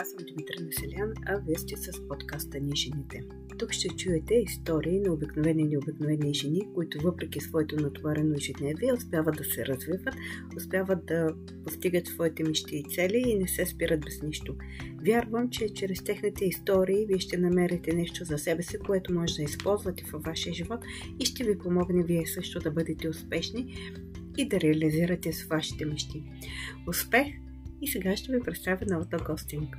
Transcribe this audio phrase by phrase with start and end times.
[0.00, 3.22] аз съм Димитър Населян, а вие сте с подкаста Ни жените.
[3.58, 9.36] Тук ще чуете истории на обикновени и необикновени жени, които въпреки своето натоварено ежедневие успяват
[9.36, 10.14] да се развиват,
[10.56, 14.56] успяват да постигат своите мечти и цели и не се спират без нищо.
[15.06, 19.42] Вярвам, че чрез техните истории вие ще намерите нещо за себе си, което може да
[19.42, 20.80] използвате във вашия живот
[21.20, 23.76] и ще ви помогне вие също да бъдете успешни
[24.38, 26.24] и да реализирате с вашите мечти.
[26.88, 27.26] Успех
[27.80, 29.78] и сега ще ви представя новата гостинка.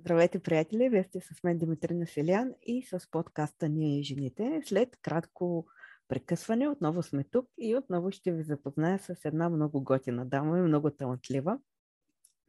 [0.00, 0.88] Здравейте, приятели!
[0.88, 4.62] Вие сте с мен Димитрина Селян и с подкаста Ние и жените.
[4.64, 5.66] След кратко
[6.08, 10.62] прекъсване отново сме тук и отново ще ви запозная с една много готина дама и
[10.62, 11.58] много талантлива.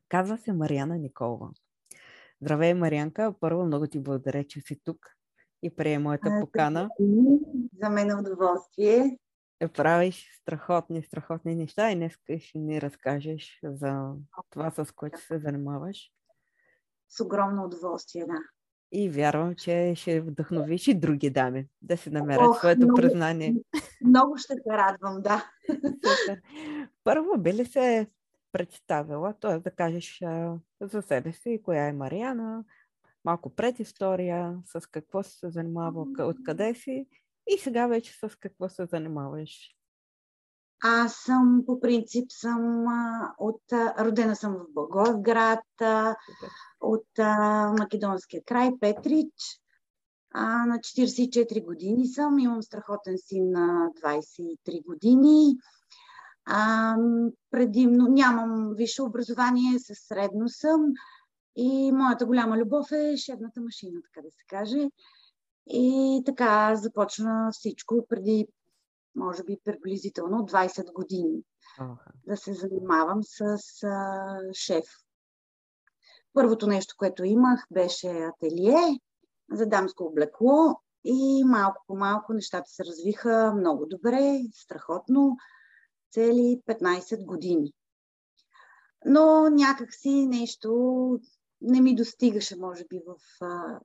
[0.09, 1.49] Казва се Мариана Николова.
[2.41, 3.33] Здравей, Марианка!
[3.39, 5.18] Първо много ти благодаря, че си тук
[5.63, 6.89] и прие моята покана.
[7.83, 9.17] За мен е удоволствие.
[9.59, 14.13] Е, правиш страхотни, страхотни неща и днес ще ни разкажеш за
[14.49, 16.11] това, с което се занимаваш.
[17.09, 18.37] С огромно удоволствие, да.
[18.91, 23.55] И вярвам, че ще вдъхновиш и други дами да си намерят Ох, своето много, признание.
[24.05, 25.51] Много ще се радвам, да.
[27.03, 28.07] Първо би ли се
[28.51, 29.59] представила, т.е.
[29.59, 30.21] да кажеш
[30.81, 32.63] за себе си, коя е Мариана,
[33.25, 37.07] малко предистория, с какво си се занимава, откъде си
[37.47, 39.75] и сега вече с какво се занимаваш.
[40.83, 42.85] Аз съм, по принцип, съм
[43.37, 43.61] от,
[43.99, 45.65] родена съм в Благоевград,
[46.81, 47.07] от
[47.79, 49.33] македонския край, Петрич.
[50.33, 55.57] А, на 44 години съм, имам страхотен син на 23 години.
[56.45, 56.95] А,
[57.51, 60.81] предимно нямам висше образование, със средно съм.
[61.55, 64.89] И моята голяма любов е шебната машина, така да се каже.
[65.67, 68.47] И така започна всичко преди,
[69.15, 71.43] може би, приблизително 20 години
[71.79, 72.11] okay.
[72.27, 74.85] да се занимавам с а, шеф.
[76.33, 78.99] Първото нещо, което имах, беше ателие
[79.51, 85.37] за дамско облекло и малко по малко нещата се развиха много добре, страхотно,
[86.11, 87.73] цели 15 години.
[89.05, 91.19] Но някакси нещо
[91.61, 93.79] не ми достигаше, може би, в а,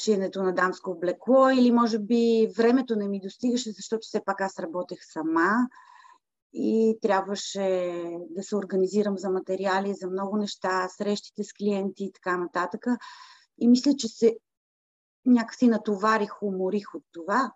[0.00, 4.58] шиенето на дамско облекло или може би времето не ми достигаше, защото все пак аз
[4.58, 5.68] работех сама
[6.52, 12.36] и трябваше да се организирам за материали, за много неща, срещите с клиенти и така
[12.36, 12.86] нататък.
[13.58, 14.36] И мисля, че се
[15.26, 17.52] някакси натоварих, уморих от това.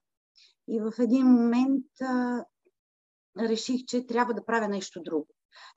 [0.69, 2.45] И в един момент а,
[3.39, 5.29] реших, че трябва да правя нещо друго.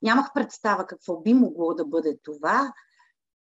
[0.02, 2.72] Нямах представа какво би могло да бъде това,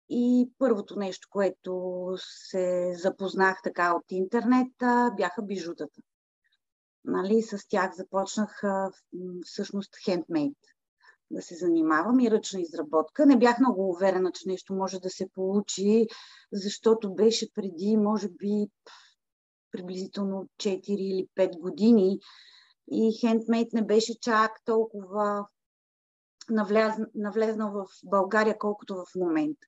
[0.09, 4.73] и първото нещо, което се запознах така от интернет,
[5.17, 6.01] бяха бижутата.
[7.05, 8.61] Нали, с тях започнах
[9.45, 10.57] всъщност хендмейд
[11.31, 13.25] да се занимавам и ръчна изработка.
[13.25, 16.07] Не бях много уверена, че нещо може да се получи,
[16.53, 18.67] защото беше преди, може би,
[19.71, 22.19] приблизително 4 или 5 години
[22.91, 25.47] и хендмейд не беше чак толкова
[27.15, 29.67] навлезнал в България, колкото в момента.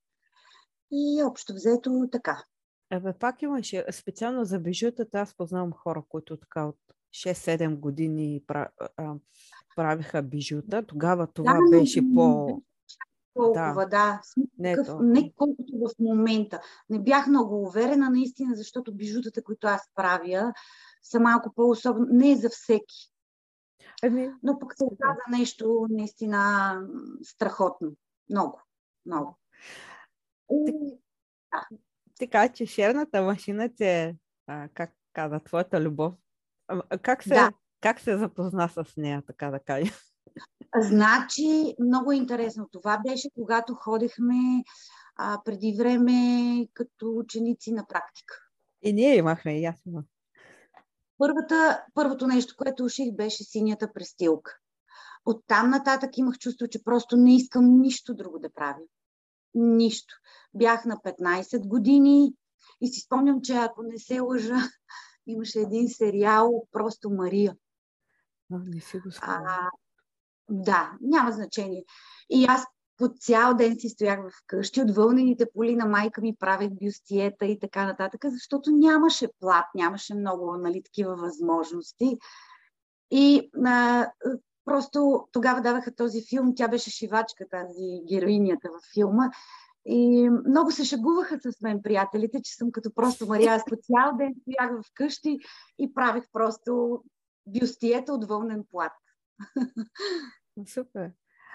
[0.92, 2.44] И общо взето така.
[2.90, 6.78] Абе, пак имаше, специално за бижутата, аз познавам хора, които така от
[7.14, 8.44] 6-7 години
[9.76, 10.86] правиха бижута.
[10.86, 12.48] Тогава това да, беше по...
[13.34, 13.88] Толкова, да.
[13.88, 14.22] да.
[14.58, 16.62] Не, Какъв, не колкото в момента.
[16.90, 20.54] Не бях много уверена, наистина, защото бижутата, които аз правя,
[21.04, 22.08] са малко по-особено.
[22.10, 23.12] Не е за всеки.
[24.04, 24.30] Ами...
[24.44, 26.74] Но пък се оказа нещо наистина
[27.24, 27.92] страхотно.
[28.30, 28.62] Много,
[29.06, 29.38] много.
[32.20, 34.16] Така, че шерната машина ти е,
[34.48, 36.14] а, как каза, твоята любов.
[36.68, 37.52] А, как, се, да.
[37.82, 39.92] как се запозна с нея, така да кажа?
[40.78, 42.70] Значи, много интересно.
[42.72, 44.64] Това беше, когато ходихме
[45.16, 46.22] а, преди време
[46.74, 48.36] като ученици на практика.
[48.82, 50.06] И ние имахме, и аз имах.
[51.18, 54.58] Първата, първото нещо, което уших, беше синята престилка.
[55.26, 58.80] От там нататък имах чувство, че просто не искам нищо друго да правя
[59.58, 60.16] нищо.
[60.54, 62.34] Бях на 15 години
[62.82, 64.56] и си спомням, че ако не се лъжа,
[65.28, 67.56] имаше един сериал Просто Мария.
[68.54, 69.70] А, не си го а,
[70.50, 71.84] Да, няма значение.
[72.30, 72.66] И аз
[72.98, 77.46] по цял ден си стоях в къщи, от вълнените поли на майка ми правех бюстиета
[77.46, 82.18] и така нататък, защото нямаше плат, нямаше много нали, такива възможности.
[83.12, 84.08] И а,
[84.68, 89.30] Просто тогава даваха този филм, тя беше шивачка, тази героинята в филма.
[89.86, 93.54] И много се шагуваха с мен приятелите, че съм като просто Мария.
[93.54, 95.40] Аз по цял ден стоях в къщи
[95.80, 97.04] и правих просто
[97.46, 98.94] бюстиета от вълнен плат.
[100.74, 101.12] Супер.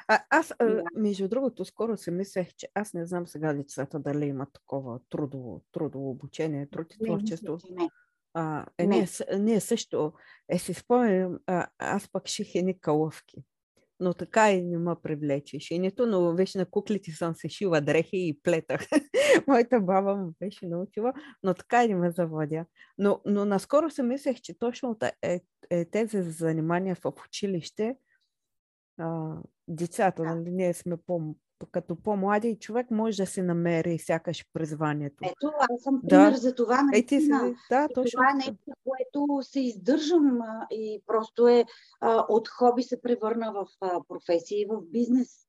[0.08, 0.82] А, аз, да.
[0.96, 5.62] между другото, скоро си мислех, че аз не знам сега децата дали има такова трудово,
[5.72, 7.58] трудово обучение, труд и творчество.
[7.70, 7.88] Не,
[8.34, 8.96] а, е, не.
[8.96, 9.06] Ние,
[9.38, 10.12] ние също,
[10.48, 11.38] е, си спомням,
[11.78, 13.44] аз пък ших едни калъвки
[14.02, 18.16] но така и не ме привлече шенето, но вече на куклите съм се шила дрехи
[18.16, 18.80] и плетах.
[19.48, 21.12] Моята баба му беше научила,
[21.42, 22.64] но така и не ме заводя.
[22.98, 25.40] Но, но наскоро се мислех, че точно е,
[25.70, 27.96] е, тези занимания в училище,
[28.98, 29.36] а,
[29.68, 31.34] децата, нали, ние сме по,
[31.66, 35.16] като по-млади човек може да се намери сякаш призванието.
[35.22, 36.36] Ето, аз съм пример да.
[36.36, 36.80] за това.
[36.94, 37.28] Е, ти си,
[37.70, 38.10] да, точно.
[38.12, 41.64] Това е нещо, което се издържам и просто е
[42.00, 45.46] а, от хоби се превърна в а, професия и в бизнес.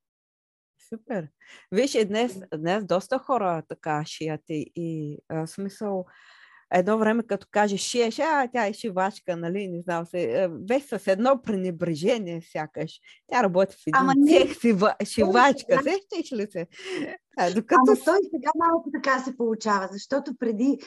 [0.89, 1.27] Супер.
[1.71, 6.05] Виж, днес, днес доста хора така шият и, и а, смисъл
[6.73, 11.07] едно време, като каже шиеш, а тя е шивачка, нали, не знам се, беше с
[11.07, 12.99] едно пренебрежение сякаш.
[13.27, 16.67] Тя работи в един Ама цех шива, шивачка, сещаш ли се?
[17.37, 17.81] А, докато...
[17.87, 20.79] Ама той сега малко така се получава, защото преди,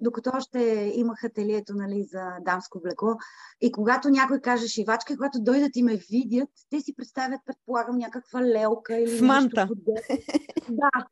[0.00, 3.18] докато още имах ателието нали, за дамско влеко,
[3.60, 8.42] и когато някой каже шивачка, когато дойдат и ме видят, те си представят, предполагам, някаква
[8.42, 9.68] лелка или Сманта.
[9.86, 10.24] нещо.
[10.70, 11.06] Да,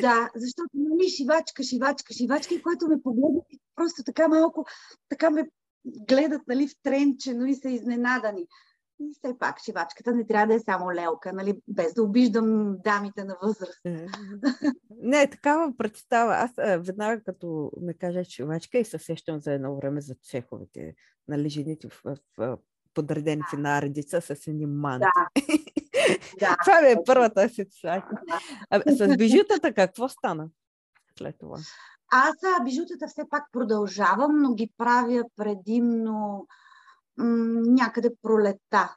[0.00, 3.40] да, защото, нали, шивачка, шивачка, шивачка, и който ме погледна,
[3.76, 4.66] просто така малко,
[5.08, 5.50] така ме
[6.08, 8.46] гледат, нали, в тренче, но и са изненадани.
[9.00, 13.24] И все пак, шивачката не трябва да е само лелка, нали, без да обиждам дамите
[13.24, 13.80] на възраст.
[13.84, 14.06] Е,
[15.00, 16.34] не, такава представа.
[16.34, 20.94] Аз веднага като ме кажа шивачка и се сещам за едно време за цеховете,
[21.28, 22.58] нали, жените в, в, в
[22.94, 23.62] подреденици да.
[23.62, 25.06] на редица с едни манти.
[25.16, 25.42] Да.
[26.40, 26.56] Да.
[26.64, 28.04] Това ми е първата асоциация.
[28.86, 30.48] С бижутата какво стана
[31.18, 31.58] след това?
[32.12, 36.46] Аз бижутата все пак продължавам, но ги правя предимно
[37.16, 38.96] м- някъде пролета.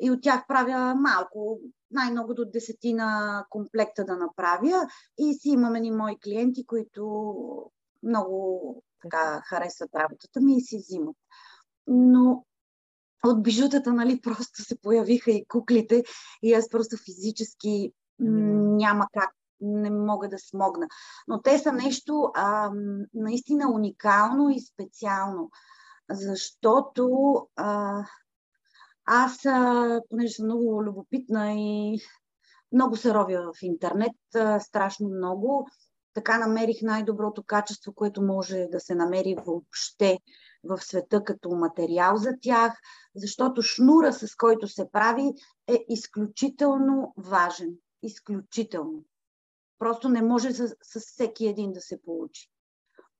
[0.00, 1.60] И от тях правя малко,
[1.90, 4.88] най-много до десетина комплекта да направя.
[5.18, 7.32] И си имаме ни мои клиенти, които
[8.02, 11.16] много така харесват работата ми и си взимат.
[11.86, 12.44] Но
[13.26, 16.04] от бижутата, нали, просто се появиха и куклите
[16.42, 19.30] и аз просто физически няма как,
[19.60, 20.88] не мога да смогна.
[21.28, 22.70] Но те са нещо а,
[23.14, 25.50] наистина уникално и специално,
[26.10, 28.02] защото а,
[29.04, 31.98] аз, а, понеже съм много любопитна и
[32.72, 35.68] много се ровя в интернет, а, страшно много,
[36.14, 40.18] така намерих най-доброто качество, което може да се намери въобще
[40.64, 42.80] в света като материал за тях,
[43.14, 45.32] защото шнура, с който се прави,
[45.68, 47.74] е изключително важен.
[48.02, 49.04] Изключително.
[49.78, 52.48] Просто не може с, с всеки един да се получи.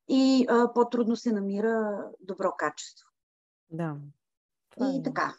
[0.09, 3.09] И а, по-трудно се намира добро качество.
[3.71, 3.97] Да.
[4.81, 5.03] И е.
[5.03, 5.35] така,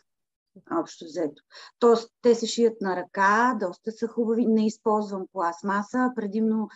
[0.71, 1.44] общо взето.
[1.79, 4.45] Тоест, те се шият на ръка, доста са хубави.
[4.45, 6.67] Не използвам пластмаса, предимно,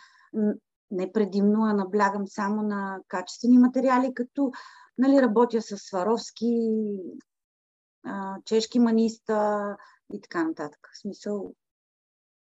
[0.91, 4.51] не предимно, а наблягам само на качествени материали, като
[4.97, 6.69] нали, работя с Сваровски,
[8.45, 9.77] чешки маниста
[10.13, 10.89] и така нататък.
[10.93, 11.53] В смисъл,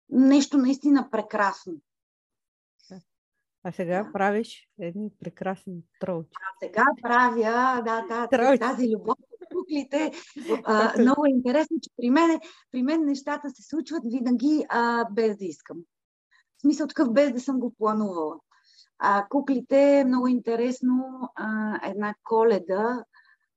[0.09, 1.73] нещо наистина прекрасно.
[3.63, 4.11] А сега да.
[4.11, 6.29] правиш едни прекрасни тролчи.
[6.33, 8.59] А сега правя, да, да, тролчи.
[8.59, 9.15] тази любов
[9.53, 10.11] куклите.
[10.63, 12.39] А, много е интересно, че при мен,
[12.71, 15.77] при мен нещата се случват винаги а, без да искам.
[16.57, 18.39] В смисъл такъв без да съм го планувала.
[18.99, 23.03] А, куклите, много интересно, а, една коледа,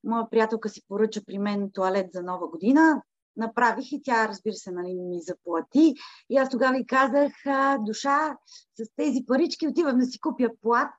[0.04, 3.02] моя приятелка си поръча при мен туалет за нова година,
[3.36, 5.94] направих и тя, разбира се, нали, ми заплати.
[6.30, 8.36] И аз тогава и казах, а, душа,
[8.74, 10.90] с тези парички отивам да си купя плат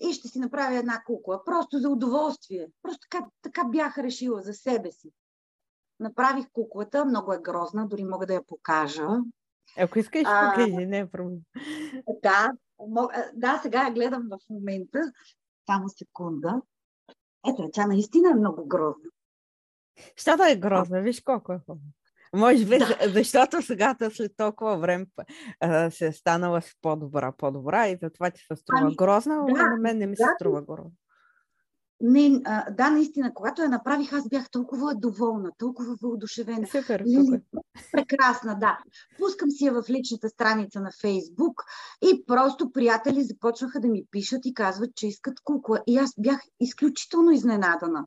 [0.00, 1.44] и ще си направя една кукла.
[1.44, 2.68] Просто за удоволствие.
[2.82, 5.10] Просто така, така бях решила за себе си.
[6.00, 9.08] Направих куклата, много е грозна, дори мога да я покажа.
[9.78, 11.38] Ако искаш, покажи, не е проблем.
[12.22, 12.52] Да,
[13.34, 15.12] да, сега я гледам в момента.
[15.66, 16.62] Само секунда.
[17.48, 19.10] Ето, тя наистина е много грозна.
[20.16, 21.80] Щата е грозна, виж колко е хубаво.
[22.36, 22.96] Може би, да.
[23.08, 25.06] защото сега след толкова време
[25.60, 29.46] а, се е станала си по-добра, по-добра и затова ти се струва ами, грозна, но
[29.46, 30.90] да, на мен не ми да, се струва грозна.
[32.00, 36.66] Не, а, да, наистина, когато я направих, аз бях толкова доволна, толкова въодушевена.
[36.66, 37.40] Супер, супер.
[37.92, 38.78] Прекрасна, да.
[39.18, 41.62] Пускам си я в личната страница на Фейсбук
[42.02, 45.80] и просто приятели започнаха да ми пишат и казват, че искат кукла.
[45.86, 48.06] И аз бях изключително изненадана.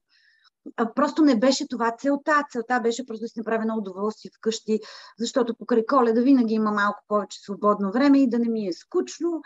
[0.77, 2.43] А, просто не беше това целта.
[2.51, 4.79] Целта беше просто да си направя на удоволствие вкъщи,
[5.19, 9.41] защото покрай коледа винаги има малко повече свободно време и да не ми е скучно.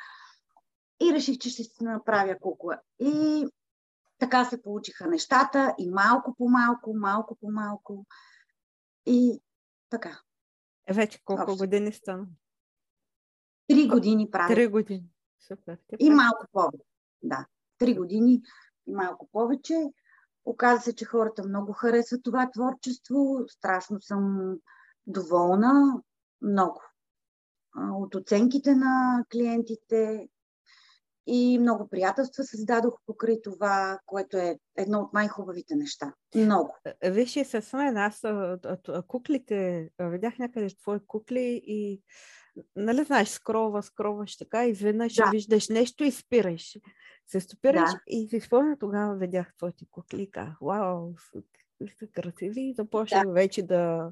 [1.01, 2.77] И реших, че ще си направя кукла.
[2.99, 3.45] И
[4.25, 8.05] така се получиха нещата и малко по малко, малко по малко
[9.05, 9.41] И
[9.89, 10.19] така.
[10.87, 11.57] Е, вече колко Общо.
[11.57, 12.27] години стана?
[13.67, 14.55] Три години правя.
[14.55, 15.09] Три години.
[15.47, 15.77] Супер.
[15.99, 16.83] И малко повече.
[17.23, 17.45] Да.
[17.77, 18.41] Три години
[18.87, 19.75] и малко повече.
[20.45, 23.43] Оказа се, че хората много харесват това творчество.
[23.47, 24.55] Страшно съм
[25.07, 26.01] доволна.
[26.41, 26.81] Много.
[27.77, 30.29] От оценките на клиентите,
[31.27, 36.13] и много приятелства създадох покрай това, което е едно от най-хубавите неща.
[36.35, 36.75] Много.
[36.85, 38.21] Е, е, виж, и с мен, аз
[39.07, 42.01] куклите, видях някъде твои кукли и
[42.75, 45.29] нали знаеш, скрова, скроваш така, изведнъж да.
[45.31, 46.77] виждаш нещо и спираш.
[47.27, 47.99] Се стопираш да.
[48.07, 51.13] и си спомня тогава видях твоите кукли и казах, вау,
[51.99, 53.31] са красиви и започнах да.
[53.31, 54.11] вече да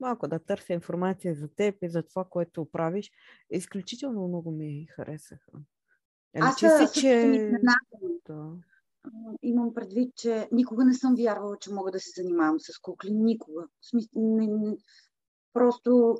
[0.00, 3.10] малко да търся информация за теб и за това, което правиш.
[3.50, 5.52] Изключително много ми харесаха.
[6.34, 6.56] Ами, Аз
[6.90, 7.50] си, че...
[8.28, 8.52] Да.
[9.42, 13.10] Имам предвид, че никога не съм вярвала, че мога да се занимавам с кукли.
[13.12, 13.64] Никога.
[13.82, 14.08] Смис...
[14.14, 14.76] Не, не...
[15.52, 16.16] Просто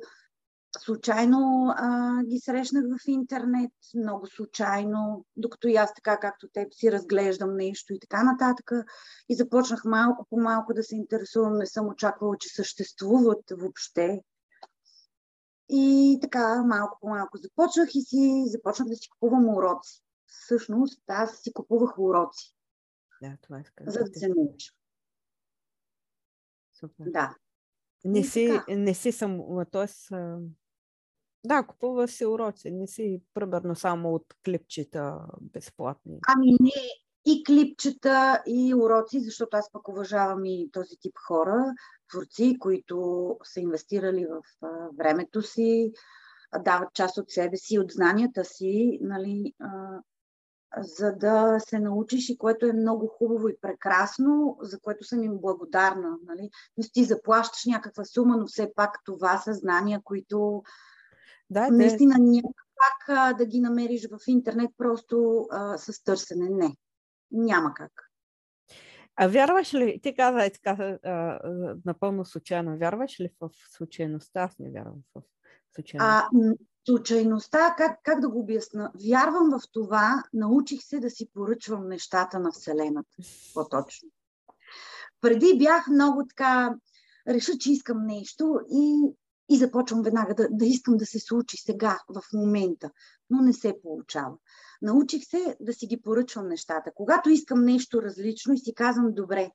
[0.79, 6.91] случайно а, ги срещнах в интернет, много случайно, докато и аз така, както теб, си
[6.91, 8.71] разглеждам нещо и така нататък.
[9.29, 11.57] И започнах малко по малко да се интересувам.
[11.57, 14.21] Не съм очаквала, че съществуват въобще.
[15.69, 21.37] И така, малко по малко започнах и си започнах да си купувам уроци всъщност аз
[21.37, 22.55] си купувах уроци.
[23.21, 24.73] Да, това е За да се науча.
[26.73, 27.05] Супер.
[27.07, 27.35] Да.
[28.05, 30.15] Не си, не си съм, т.е.
[31.45, 36.19] Да, купува си уроци, не си примерно само от клипчета безплатни.
[36.27, 36.71] Ами не,
[37.29, 41.73] и клипчета, и уроци, защото аз пък уважавам и този тип хора,
[42.09, 44.41] творци, които са инвестирали в
[44.97, 45.91] времето си,
[46.63, 49.53] дават част от себе си, от знанията си, нали,
[50.77, 55.37] за да се научиш и което е много хубаво и прекрасно, за което съм им
[55.41, 56.17] благодарна.
[56.25, 56.49] Нали?
[56.77, 60.63] Но ти заплащаш някаква сума, но все пак това са знания, които
[61.49, 62.49] да, наистина няма
[63.05, 66.49] как да ги намериш в интернет просто а, с търсене.
[66.49, 66.75] Не,
[67.31, 67.91] няма как.
[69.15, 71.39] А вярваш ли, ти каза, е така, а,
[71.85, 74.41] напълно случайно, вярваш ли в случайността?
[74.41, 75.21] Аз не вярвам в
[75.75, 76.29] случайността.
[76.33, 76.55] А,
[76.85, 78.91] случайността, как, как да го обясна?
[79.07, 83.17] Вярвам в това, научих се да си поръчвам нещата на Вселената.
[83.53, 84.09] По-точно.
[85.21, 86.75] Преди бях много така,
[87.27, 89.13] реша, че искам нещо и,
[89.49, 92.91] и започвам веднага да, да искам да се случи сега, в момента,
[93.29, 94.37] но не се получава.
[94.81, 96.91] Научих се да си ги поръчвам нещата.
[96.95, 99.51] Когато искам нещо различно и си казвам, добре,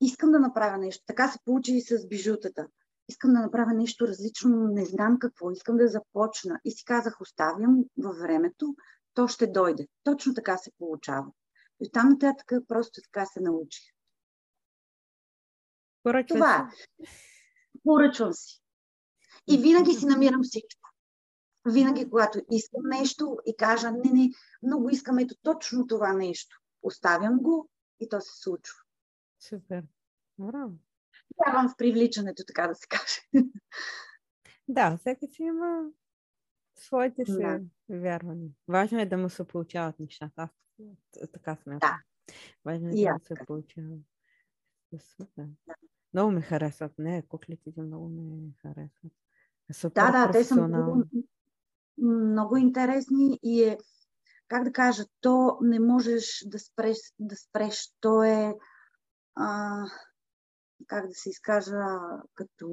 [0.00, 1.04] искам да направя нещо.
[1.06, 2.66] Така се получи и с бижутата
[3.08, 6.60] искам да направя нещо различно, но не знам какво, искам да започна.
[6.64, 8.74] И си казах, оставям във времето,
[9.14, 9.88] то ще дойде.
[10.04, 11.26] Точно така се получава.
[11.80, 13.84] И там нататък просто така се научих.
[16.02, 17.06] Поръчвам Това е.
[17.84, 18.62] Поръчвам си.
[19.50, 20.90] И винаги си намирам всичко.
[21.66, 24.30] Винаги, когато искам нещо и кажа, не, не,
[24.62, 26.60] много искам ето точно това нещо.
[26.82, 28.76] Оставям го и то се случва.
[29.40, 29.82] Супер.
[30.38, 30.78] Браво
[31.46, 33.48] вярвам в привличането, така да се каже.
[34.68, 35.90] Да, всеки си има
[36.74, 37.60] своите си да.
[37.88, 38.50] вярвания.
[38.68, 40.48] Важно е да му се получават нещата.
[41.22, 41.90] Аз така смятам.
[41.90, 41.98] Да.
[42.64, 44.00] Важно е да му се получават.
[44.98, 45.46] Супер.
[45.66, 45.74] Да.
[46.12, 46.92] Много ме харесват.
[46.98, 49.12] Не, куклите много ме харесват.
[49.70, 51.04] Е супер да, да, те са много,
[51.98, 53.78] много интересни и е,
[54.48, 57.92] как да кажа, то не можеш да спреш, да спреш.
[58.00, 58.54] То е
[59.34, 59.84] а,
[60.86, 61.84] как да се изкажа,
[62.34, 62.66] като...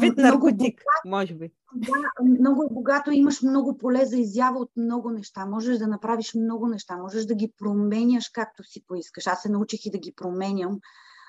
[0.00, 1.52] Вид наркотик, може би.
[1.74, 5.46] Да, много е богато, имаш много поле за изява от много неща.
[5.46, 9.26] Можеш да направиш много неща, можеш да ги променяш както си поискаш.
[9.26, 10.80] Аз се научих и да ги променям.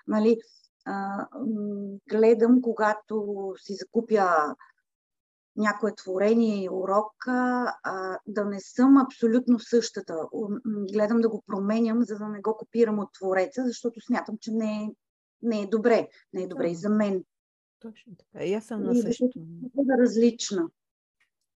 [0.07, 0.37] Нали,
[0.85, 1.27] а,
[2.09, 4.55] гледам, когато си закупя
[5.55, 10.15] някое творение и урок, а, да не съм абсолютно същата.
[10.93, 14.83] Гледам да го променям, за да не го копирам от твореца, защото смятам, че не
[14.83, 14.89] е,
[15.41, 16.09] не е добре.
[16.33, 17.23] Не е добре и за мен.
[17.79, 18.45] Точно така.
[18.45, 19.39] И аз съм на същото.
[19.75, 20.69] Да различна.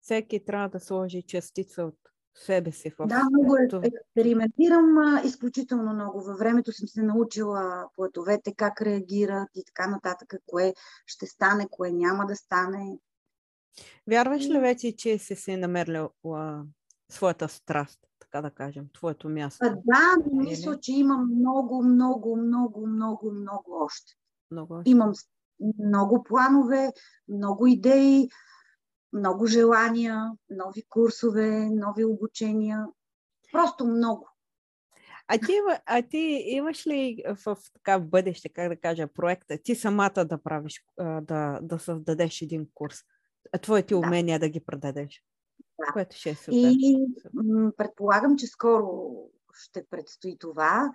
[0.00, 1.98] Всеки трябва да сложи частица от
[2.38, 2.90] себе си.
[2.90, 3.68] В да, много е.
[3.82, 6.20] Експериментирам а, изключително много.
[6.20, 10.74] Във времето съм се научила платовете, как реагират и така нататък, кое
[11.06, 12.98] ще стане, кое няма да стане.
[14.10, 16.62] Вярваш ли вече, че си си намерил а,
[17.10, 19.66] своята страст, така да кажем, твоето място?
[19.66, 24.12] А, да, мисля, че имам много, много, много, много, много още.
[24.50, 24.90] Много още.
[24.90, 25.12] Имам
[25.78, 26.92] много планове,
[27.28, 28.28] много идеи,
[29.12, 32.86] много желания, нови курсове, нови обучения.
[33.52, 34.28] Просто много.
[35.28, 35.52] А ти,
[35.86, 40.24] а ти имаш ли в, в така в бъдеще, как да кажа, проекта, ти самата
[40.24, 40.84] да правиш,
[41.22, 42.96] да, да създадеш един курс,
[43.62, 43.98] твоите да.
[43.98, 45.24] умения да ги предадеш?
[45.78, 45.92] Да.
[45.92, 46.52] Което ще е супер.
[46.52, 47.06] И
[47.76, 49.10] предполагам, че скоро
[49.54, 50.92] ще предстои това.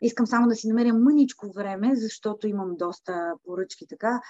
[0.00, 4.20] Искам само да си намеря мъничко време, защото имам доста поръчки така.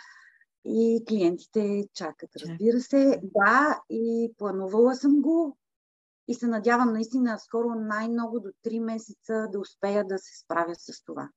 [0.65, 3.21] И клиентите чакат, разбира се.
[3.23, 5.59] Да, и планувала съм го.
[6.29, 11.05] И се надявам наистина скоро най-много до 3 месеца да успея да се справя с
[11.05, 11.29] това.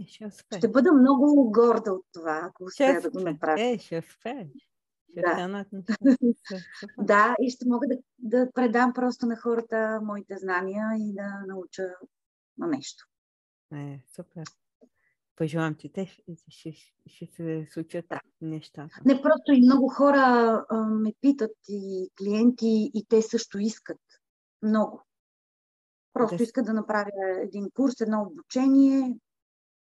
[0.00, 3.60] Е, ще, ще бъда много горда от това, ако успея ще да го направя.
[3.60, 4.48] Е, ще успееш.
[5.14, 5.64] Да.
[6.98, 11.82] да, и ще мога да, да предам просто на хората моите знания и да науча
[12.58, 13.04] на нещо.
[13.74, 14.44] Е, супер.
[15.36, 16.72] Пожелавам ти, те ще, ще,
[17.06, 18.20] ще се случат да.
[18.40, 19.00] нещата.
[19.04, 20.18] Не, просто и много хора
[20.68, 24.00] а, ме питат и клиенти и те също искат
[24.62, 25.06] много.
[26.12, 26.42] Просто да.
[26.42, 29.16] искат да направя един курс, едно обучение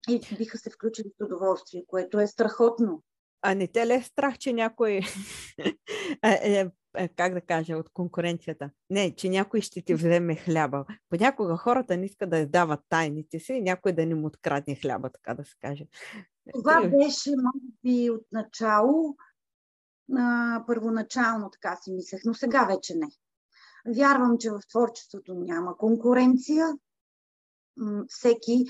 [0.09, 3.03] и биха се включили с удоволствие, което е страхотно.
[3.47, 4.93] А не те ли е страх, че някой,
[6.23, 8.71] е, е, е, как да кажа, от конкуренцията?
[8.91, 10.85] Не, че някой ще ти вземе хляба.
[11.11, 15.11] Понякога хората не искат да дават тайните си и някой да не му открадне хляба,
[15.11, 15.87] така да се каже.
[16.53, 19.17] Това беше, може би, от начало.
[20.17, 23.09] А, първоначално така си мислех, но сега вече не.
[23.97, 26.67] Вярвам, че в творчеството няма конкуренция.
[28.09, 28.65] Всеки,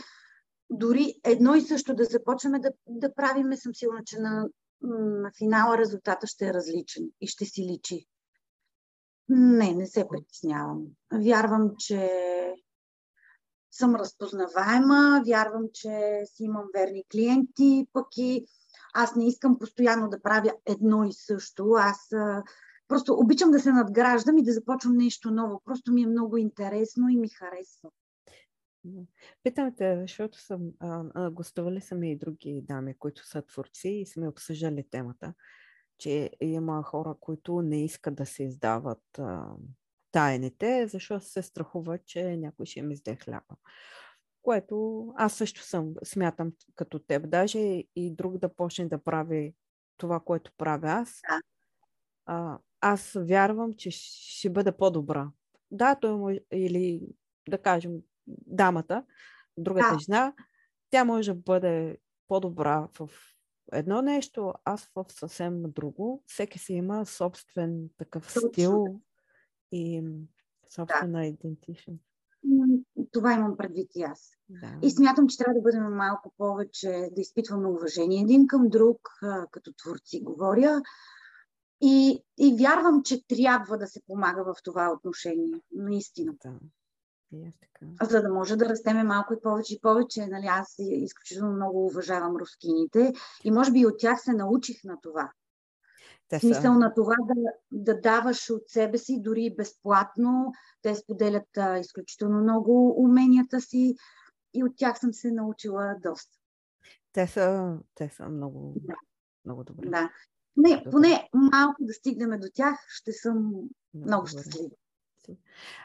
[0.71, 4.49] дори едно и също да започваме да, да правиме, съм сигурна, че на
[4.89, 8.07] на финала резултата ще е различен и ще си личи.
[9.29, 10.83] Не, не се притеснявам.
[11.13, 12.11] Вярвам, че
[13.71, 18.47] съм разпознаваема, вярвам, че си имам верни клиенти, пък и
[18.95, 21.75] аз не искам постоянно да правя едно и също.
[21.79, 22.09] Аз
[22.89, 25.63] просто обичам да се надграждам и да започвам нещо ново.
[25.65, 27.91] Просто ми е много интересно и ми харесва.
[29.43, 34.07] Питам те, защото съм, а, а, гостували съм и други дами, които са творци и
[34.07, 35.35] сме обсъждали темата,
[35.99, 39.47] че има хора, които не искат да се издават а,
[40.13, 43.57] тайните, защото се страхуват, че някой ще им изде хляба.
[44.43, 47.59] Което аз също съм, смятам като теб, даже
[47.97, 49.55] и друг да почне да прави
[49.97, 51.21] това, което правя аз.
[52.27, 55.31] А, аз вярвам, че ще бъде по-добра.
[55.71, 57.01] Да, той може, или
[57.49, 57.93] да кажем,
[58.27, 59.05] дамата,
[59.59, 59.99] другата да.
[59.99, 60.35] жена,
[60.91, 63.09] тя може да бъде по-добра в
[63.73, 66.23] едно нещо, аз в съвсем друго.
[66.27, 68.49] Всеки си има собствен такъв Точно.
[68.49, 69.01] стил
[69.73, 70.03] и
[70.75, 71.25] собствена да.
[71.25, 72.05] идентичност.
[73.13, 74.31] Това имам предвид и аз.
[74.49, 74.79] Да.
[74.83, 78.99] И смятам, че трябва да бъдем малко повече, да изпитваме уважение един към друг,
[79.51, 80.83] като творци говоря.
[81.81, 85.61] И, и вярвам, че трябва да се помага в това отношение.
[85.73, 86.33] Наистина.
[86.45, 86.53] Да.
[87.35, 87.87] И аз така.
[88.11, 90.27] За да може да растеме малко и повече и повече.
[90.27, 93.13] Нали, аз изключително много уважавам рускините
[93.45, 95.33] и може би от тях се научих на това.
[96.29, 96.47] Те са...
[96.47, 97.35] Смисъл на това да,
[97.73, 100.53] да даваш от себе си, дори безплатно.
[100.83, 103.97] Те споделят а, изключително много уменията си
[104.55, 106.39] и от тях съм се научила доста.
[107.13, 108.95] Те са, те са много, да.
[109.45, 109.89] много добре.
[109.89, 110.11] Да.
[110.57, 114.71] Не, поне малко да стигнем до тях, ще съм много, много щастлива.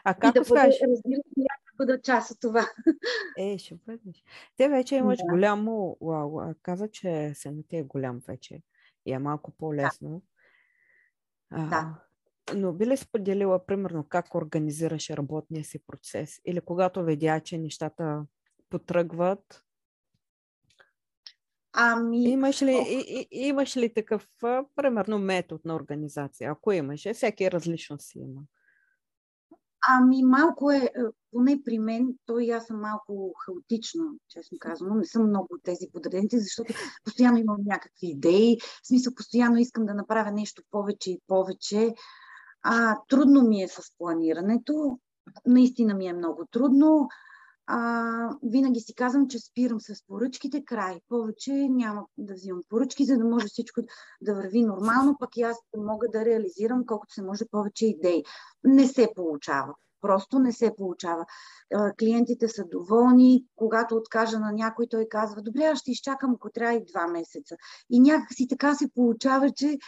[0.04, 0.80] А как да скажеш?
[0.82, 2.66] Разбира се, да бъда част от това.
[3.38, 4.24] Е, ще бъдеш.
[4.56, 5.24] Те вече имаш да.
[5.30, 5.96] голямо...
[6.00, 8.62] Уау, каза, че се на ти е голям вече
[9.06, 10.22] и е малко по-лесно.
[11.52, 11.66] Да.
[11.66, 11.94] Да.
[12.54, 16.40] Но би ли споделила, примерно, как организираш работния си процес?
[16.44, 18.26] Или когато видя, че нещата
[18.70, 19.64] потръгват,
[21.72, 22.24] Ами...
[22.24, 24.28] Имаш ли, и, и, имаш ли такъв,
[24.76, 26.50] примерно, метод на организация?
[26.50, 28.40] Ако имаш, всеки различно си има.
[29.92, 30.90] Ами малко е, е,
[31.32, 34.94] поне при мен, то и аз съм малко хаотично, честно казано.
[34.94, 36.74] Не съм много от тези подреденици, защото
[37.04, 38.58] постоянно имам някакви идеи.
[38.82, 41.94] В смисъл, постоянно искам да направя нещо повече и повече.
[42.62, 44.98] А, трудно ми е с планирането.
[45.46, 47.08] Наистина ми е много трудно
[47.72, 51.00] а, винаги си казвам, че спирам с поръчките, край.
[51.08, 53.80] Повече няма да взимам поръчки, за да може всичко
[54.20, 58.24] да върви нормално, пък и аз да мога да реализирам колкото се може повече идеи.
[58.64, 59.74] Не се получава.
[60.00, 61.26] Просто не се получава.
[61.98, 63.44] Клиентите са доволни.
[63.56, 67.56] Когато откажа на някой, той казва, добре, аз ще изчакам, ако трябва и два месеца.
[67.90, 69.78] И някакси така се получава, че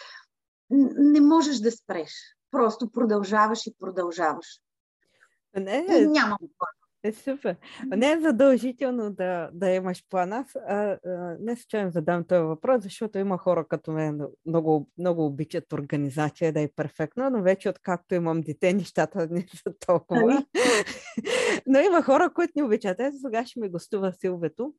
[0.71, 2.13] не можеш да спреш.
[2.51, 4.47] Просто продължаваш и продължаваш.
[5.57, 6.39] Не, и нямам
[7.05, 7.57] Е, супер.
[7.87, 10.33] Не е задължително да, да имаш план.
[10.33, 15.27] Аз а, а, не случайно задам този въпрос, защото има хора като мен много, много
[15.27, 20.47] обичат организация да е перфектно, но вече откакто имам дете, нещата не са толкова.
[21.67, 23.01] Но има хора, които не обичат.
[23.01, 24.75] Ето сега ще ми гостува Силвето.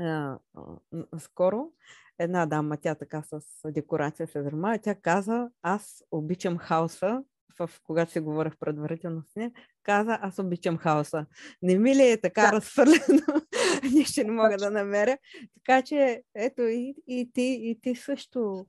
[0.00, 0.38] А,
[1.18, 1.72] скоро
[2.18, 3.40] една дама, тя така с
[3.72, 7.22] декорация се занимава, тя каза, аз обичам хаоса,
[7.58, 11.26] в, когато си говорих предварително с нея, каза, аз обичам хаоса.
[11.62, 12.52] Не ми ли е така да.
[12.52, 13.42] разфърлено?
[13.92, 15.18] Нищо не мога да намеря.
[15.54, 18.66] Така че, ето и, и, ти, и ти също.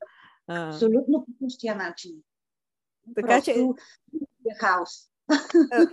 [0.48, 2.12] Абсолютно по същия начин.
[3.16, 3.60] Така Просто че.
[4.52, 4.90] Е хаос.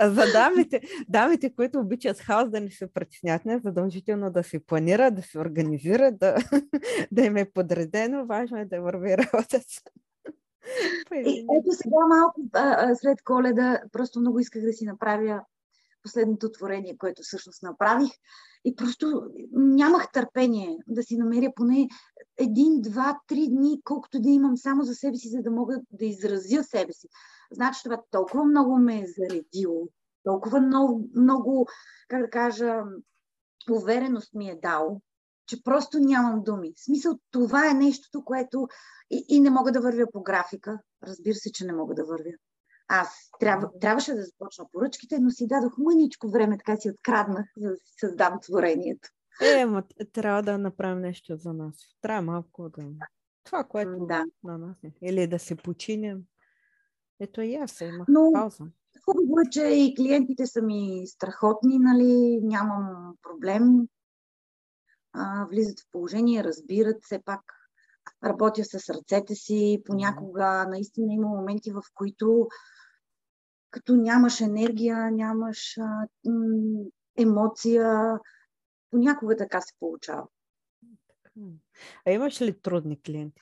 [0.01, 5.11] За дамите, дамите, които обичат хаос, да не се притеснят, не задължително да се планира,
[5.11, 6.37] да се организира, да,
[7.13, 8.27] да им е подредено.
[8.27, 9.91] Важно е да върви работата.
[11.15, 15.41] И, ето сега малко а, а, след коледа, просто много исках да си направя
[16.03, 18.11] последното творение, което всъщност направих.
[18.65, 19.23] И просто
[19.53, 21.89] нямах търпение да си намеря поне
[22.39, 26.05] един, два, три дни, колкото да имам само за себе си, за да мога да
[26.05, 27.09] изразя себе си.
[27.53, 29.89] Значи това толкова много ме е заредило,
[30.25, 31.69] толкова много, много
[32.09, 32.83] как да кажа,
[33.71, 35.01] увереност ми е дал,
[35.47, 36.73] че просто нямам думи.
[36.77, 38.69] В смисъл, това е нещото, което
[39.11, 40.81] и, и не мога да вървя по графика.
[41.07, 42.31] Разбира се, че не мога да вървя.
[42.89, 43.09] Аз
[43.41, 47.77] трябва, трябваше да започна поръчките, но си дадох мъничко време, така си откраднах, за да
[47.77, 49.09] си създам творението.
[49.43, 51.75] Е, ма, трябва да направим нещо за нас.
[52.01, 52.83] Трябва малко да...
[53.45, 54.25] Това, което да.
[54.45, 54.93] на нас е.
[55.03, 56.23] Или да се починем.
[57.21, 58.65] Ето и аз имах Но, пауза.
[59.05, 62.41] Хубаво е, че и клиентите са ми страхотни, нали?
[62.43, 63.89] Нямам проблем.
[65.15, 67.41] А, влизат в положение, разбират все пак.
[68.25, 69.83] Работя с ръцете си.
[69.85, 72.49] Понякога наистина има моменти, в които
[73.71, 76.85] като нямаш енергия, нямаш а, м-
[77.17, 78.21] емоция,
[78.91, 80.27] понякога така се получава.
[82.07, 83.41] А имаш ли трудни клиенти?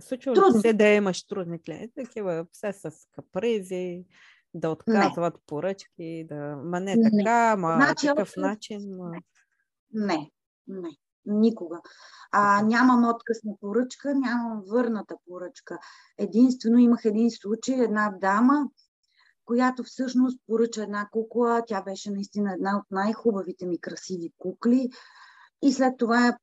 [0.00, 4.04] Случва се да имаш трудни клиенти, такива все с капризи,
[4.54, 5.40] да отказват не.
[5.46, 6.56] поръчки, да...
[6.56, 7.10] Ма не, не.
[7.24, 8.96] така, ма значи, такъв начин.
[8.96, 9.12] Ма...
[9.94, 10.30] Не,
[10.68, 10.90] не,
[11.26, 11.80] никога.
[12.32, 15.78] А, нямам отказ на поръчка, нямам върната поръчка.
[16.18, 18.68] Единствено имах един случай, една дама,
[19.44, 21.62] която всъщност поръча една кукла.
[21.66, 24.88] Тя беше наистина една от най-хубавите ми красиви кукли.
[25.62, 26.38] И след това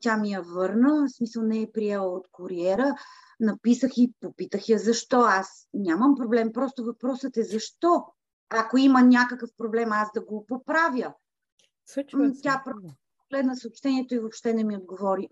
[0.00, 2.94] тя ми я върна, в смисъл не е приела от куриера.
[3.40, 5.20] Написах и попитах я защо.
[5.20, 8.04] Аз нямам проблем, просто въпросът е защо.
[8.50, 11.14] Ако има някакъв проблем, аз да го поправя.
[11.88, 12.88] Случва Тя просто
[13.30, 15.28] гледна съобщението и въобще не ми отговори.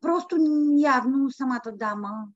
[0.00, 0.36] Просто
[0.78, 2.28] явно самата дама,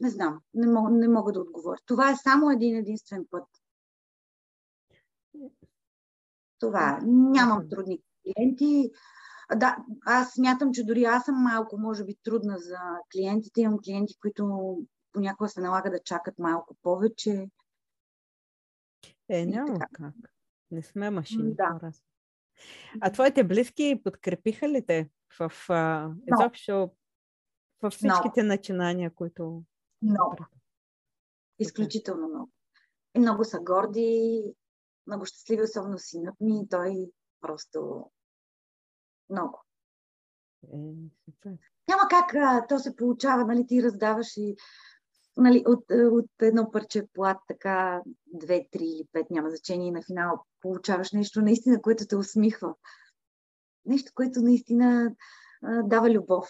[0.00, 1.78] не знам, не мога, не мога да отговоря.
[1.86, 3.44] Това е само един единствен път.
[6.58, 7.00] Това.
[7.06, 8.90] Нямам трудни клиенти.
[9.56, 12.78] Да, аз смятам, че дори аз съм малко, може би, трудна за
[13.12, 13.60] клиентите.
[13.60, 14.76] Имам клиенти, които
[15.12, 17.50] понякога се налага да чакат малко повече.
[19.28, 20.12] Е, няма как.
[20.70, 21.54] Не сме машини.
[21.54, 21.92] Да.
[23.00, 25.52] А твоите близки подкрепиха ли те в
[26.32, 26.90] изобщо
[27.82, 28.46] в всичките no.
[28.46, 29.62] начинания, които...
[30.02, 30.36] Много.
[31.58, 32.50] Изключително много.
[33.14, 34.42] И много са горди,
[35.06, 36.68] много щастливи, особено синът ми.
[36.70, 38.10] Той просто
[39.30, 39.64] много.
[40.72, 40.76] Е,
[41.88, 44.56] Няма как а, то се получава, нали, ти раздаваш и
[45.38, 50.02] нали, от, от едно парче плат, така, две, три или пет, няма значение, и на
[50.02, 52.74] финал получаваш нещо наистина, което те усмихва.
[53.86, 55.14] Нещо, което наистина
[55.62, 56.48] а, дава любов.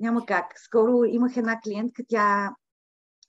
[0.00, 0.46] Няма как.
[0.56, 2.54] Скоро имах една клиентка, тя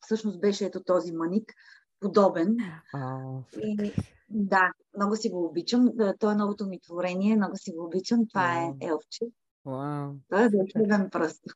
[0.01, 1.53] всъщност беше ето този маник,
[1.99, 2.57] подобен.
[2.95, 3.93] Oh, и,
[4.29, 5.91] да, много си го обичам.
[6.19, 8.27] То е новото ми творение, много си го обичам.
[8.27, 8.83] Това wow.
[8.83, 9.25] е Елфче.
[9.65, 10.15] Wow.
[10.29, 11.53] Той е вълшебен просто.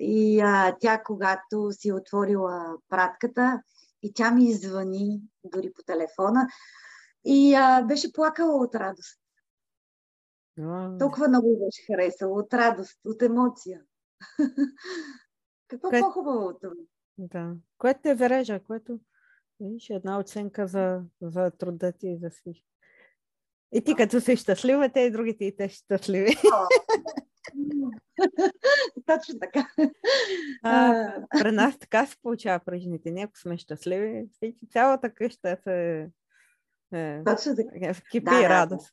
[0.00, 3.62] И а, тя, когато си отворила пратката,
[4.02, 6.48] и тя ми звъни дори по телефона
[7.24, 9.20] и а, беше плакала от радост.
[10.58, 10.98] Wow.
[10.98, 13.82] Толкова много беше харесала от радост, от емоция.
[15.68, 16.00] Какво Кое...
[16.00, 16.74] по-хубаво от това?
[17.18, 17.54] Да.
[17.78, 19.00] Което те зарежа, което
[19.60, 22.66] Виж, една оценка за, за труда ти и за всичко.
[23.72, 26.36] И ти като си щастлива, те и другите и те щастливи.
[29.06, 29.68] Точно така.
[30.62, 33.10] А, при нас така се получава при жените.
[33.10, 36.10] Ние, ако сме щастливи, всички, цялата къща се
[36.92, 37.86] е, Точно така.
[37.86, 38.92] Е, кипи да, радост.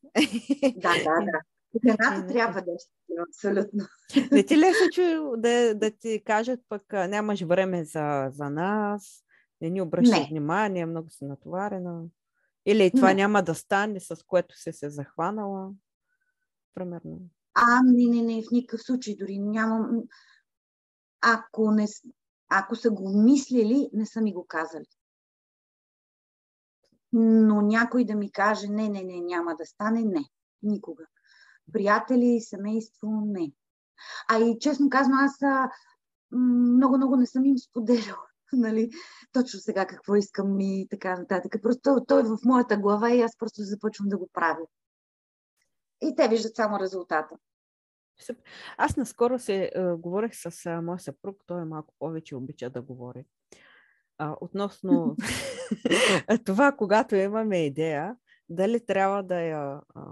[0.75, 1.41] Да, да, да.
[1.85, 2.75] Жената трябва да е
[3.29, 3.85] абсолютно.
[4.31, 9.23] Не ти ли е случай да, да ти кажат пък нямаш време за, за нас,
[9.61, 10.27] Не ни обръща Не.
[10.29, 12.03] внимание, много си натоварена.
[12.65, 13.13] Или това Не.
[13.13, 15.69] няма да стане, с което си се захванала.
[16.73, 17.19] Примерно.
[17.59, 20.03] А, не, не, не, в никакъв случай дори нямам.
[21.21, 21.85] Ако, не,
[22.49, 24.85] ако са го мислили, не са ми го казали.
[27.13, 30.25] Но някой да ми каже, не, не, не, няма да стане, не.
[30.63, 31.03] Никога.
[31.73, 33.51] Приятели, семейство, не.
[34.29, 35.37] А и честно казано, аз
[36.31, 38.27] много, много не съм им споделяла.
[38.53, 38.89] Нали?
[39.31, 41.55] Точно сега какво искам и така нататък.
[41.61, 44.65] Просто той е в моята глава и аз просто започвам да го правя.
[46.01, 47.35] И те виждат само резултата.
[48.77, 53.25] Аз наскоро се а, говорих с а, моя съпруг, той малко повече обича да говори.
[54.17, 55.15] А, относно
[56.45, 58.15] това, когато имаме идея,
[58.49, 60.03] дали трябва да я, а,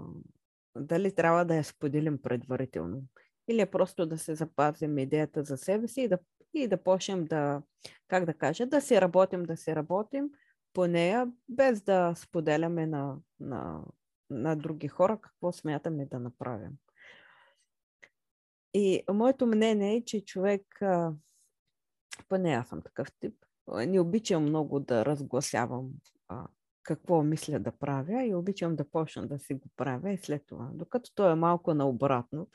[0.76, 3.02] дали трябва да я споделим предварително.
[3.48, 6.18] Или е просто да се запазим идеята за себе си и да,
[6.54, 7.62] и да почнем да,
[8.08, 10.30] как да кажа, да си работим, да си работим
[10.72, 13.80] по нея, без да споделяме на, на,
[14.30, 16.72] на други хора какво смятаме да направим.
[18.74, 20.62] И моето мнение е, че човек,
[22.28, 23.34] поне аз съм такъв тип,
[23.86, 25.90] не обичам много да разгласявам
[26.28, 26.46] а,
[26.86, 30.70] какво мисля да правя и обичам да почна да си го правя и след това.
[30.74, 32.48] Докато то е малко наобратно.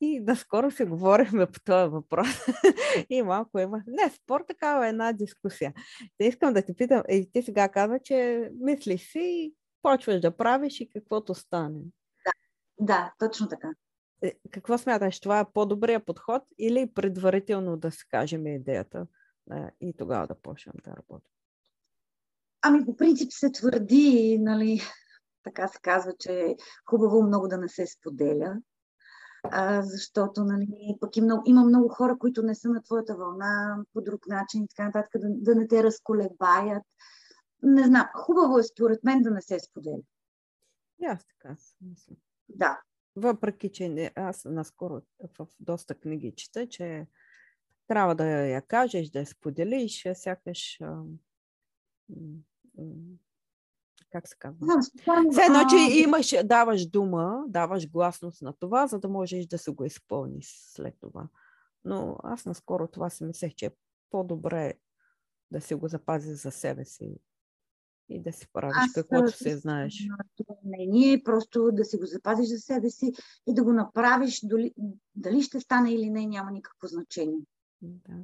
[0.00, 2.28] И наскоро си говорихме по този въпрос
[3.10, 3.82] и малко има...
[3.86, 5.72] Не, спор такава е една дискусия.
[6.18, 10.36] Те искам да те питам, и ти сега казва, че мислиш си и почваш да
[10.36, 11.80] правиш и каквото стане.
[12.80, 13.70] Да, точно така.
[14.22, 15.20] Е, Какво смяташ?
[15.20, 19.06] Това е по-добрия подход или предварително да си кажем идеята
[19.80, 21.32] и тогава да почнем да работим?
[22.62, 24.80] Ами по принцип се твърди, нали,
[25.44, 26.56] така се казва, че е
[26.90, 28.56] хубаво много да не се споделя,
[29.42, 33.78] а, защото нали, пък и много, има много хора, които не са на твоята вълна
[33.92, 36.82] по друг начин и така нататък, да, да не те разколебаят.
[37.62, 40.02] Не знам, хубаво е според мен да не се споделя.
[41.02, 42.14] И аз така мисля.
[42.48, 42.80] Да,
[43.20, 45.00] Въпреки, че не, аз наскоро
[45.38, 47.06] в доста книги чета, че
[47.86, 50.80] трябва да я кажеш, да я споделиш, сякаш...
[54.10, 54.66] Как се казва?
[55.32, 59.70] Все едно, че имаш, даваш дума, даваш гласност на това, за да можеш да се
[59.70, 61.28] го изпълниш след това.
[61.84, 63.70] Но аз наскоро това си мислех, че е
[64.10, 64.74] по-добре
[65.50, 67.16] да си го запази за себе си
[68.08, 70.08] и да си правиш каквото се знаеш.
[70.64, 73.12] мнение е просто да си го запазиш за себе си
[73.46, 74.74] и да го направиш, дали,
[75.14, 77.40] дали ще стане или не, няма никакво значение.
[77.82, 78.14] Да.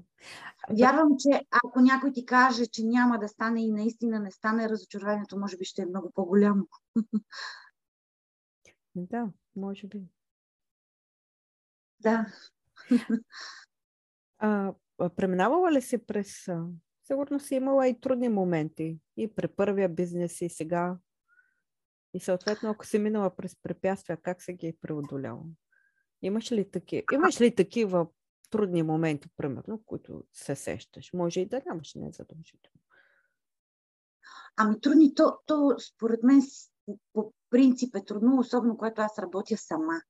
[0.71, 5.39] Вярвам, че ако някой ти каже, че няма да стане и наистина не стане, разочарованието
[5.39, 6.67] може би ще е много по-голямо.
[8.95, 10.03] да, може би.
[12.01, 12.27] Да.
[14.39, 16.49] А, а преминавала ли си през...
[17.07, 18.99] Сигурно си имала и трудни моменти.
[19.17, 20.97] И при първия бизнес, и сега.
[22.15, 25.43] И съответно, ако си минала през препятствия, как се ги е преодоляла?
[26.23, 27.05] Имаш ли, таки...
[27.13, 28.07] Имаш ли такива
[28.51, 31.13] трудни моменти, примерно, които се сещаш?
[31.13, 32.11] Може и да нямаш, не е.
[34.57, 36.41] Ами трудни, то, то според мен
[37.13, 40.01] по, принцип е трудно, особено когато аз работя сама.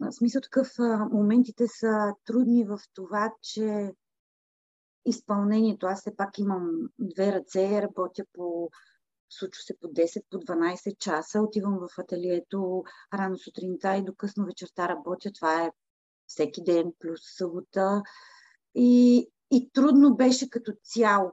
[0.00, 0.68] В смисъл такъв,
[1.12, 3.92] моментите са трудни в това, че
[5.06, 8.70] изпълнението, аз все пак имам две ръце, работя по,
[9.30, 12.84] случва се по 10, по 12 часа, отивам в ателието
[13.14, 15.32] рано сутринта и до късно вечерта работя.
[15.32, 15.70] Това е
[16.26, 18.02] всеки ден плюс събота.
[18.74, 21.32] И, и трудно беше като цяло.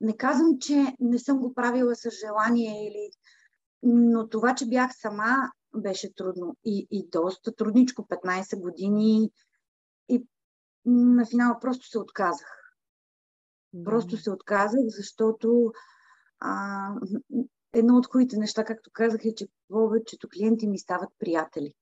[0.00, 3.10] Не казвам, че не съм го правила с желание, или...
[3.82, 6.56] но това, че бях сама, беше трудно.
[6.64, 9.30] И, и доста трудничко, 15 години.
[10.08, 10.26] И
[10.86, 12.57] на финала просто се отказах.
[13.84, 15.72] Просто се отказах, защото
[16.40, 16.92] а,
[17.72, 21.74] едно от хубавите неща, както казах, е, че повечето клиенти ми стават приятели.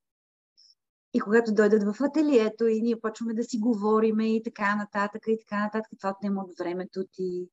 [1.15, 5.39] И когато дойдат в ателието и ние почваме да си говориме и така нататък, и
[5.39, 7.49] така нататък, това отнема от времето ти.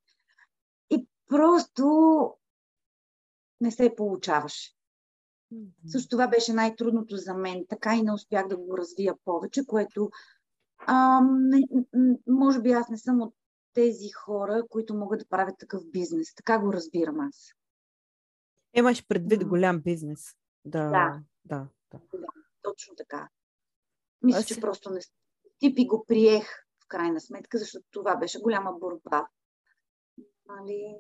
[0.90, 1.88] И просто
[3.62, 4.74] не се получаваше.
[5.52, 5.70] Мгм.
[5.88, 7.66] Също това беше най-трудното за мен.
[7.70, 10.10] Така и не успях да го развия повече, което
[10.88, 11.62] а, не,
[12.28, 13.34] може би аз не съм от
[13.74, 16.36] тези хора, които могат да правят такъв бизнес.
[16.36, 17.54] Така го разбирам аз.
[18.74, 20.36] Имаш предвид голям бизнес.
[20.66, 20.90] Да.
[20.90, 21.22] Да.
[21.46, 22.00] да, да.
[22.62, 23.30] Точно така.
[24.22, 25.00] Мисля, Аз че просто не
[25.60, 26.48] тип и го приех
[26.84, 29.28] в крайна сметка, защото това беше голяма борба.
[30.46, 30.98] Нали,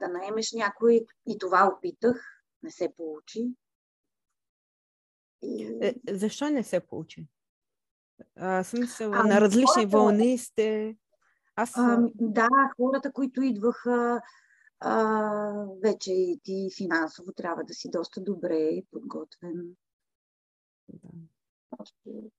[0.00, 3.48] да наемеш някой и това опитах, не се получи.
[5.42, 5.78] И...
[5.82, 7.26] Е, защо не се получи?
[8.36, 10.96] А, смисъл, Ами, на различни хората- вълни сте.
[11.56, 11.72] Аз.
[11.76, 14.20] А, да, хората, които идваха,
[14.80, 19.76] а, вече и ти финансово трябва да си доста добре подготвен.
[20.88, 21.08] Да.
[21.70, 22.30] Просто,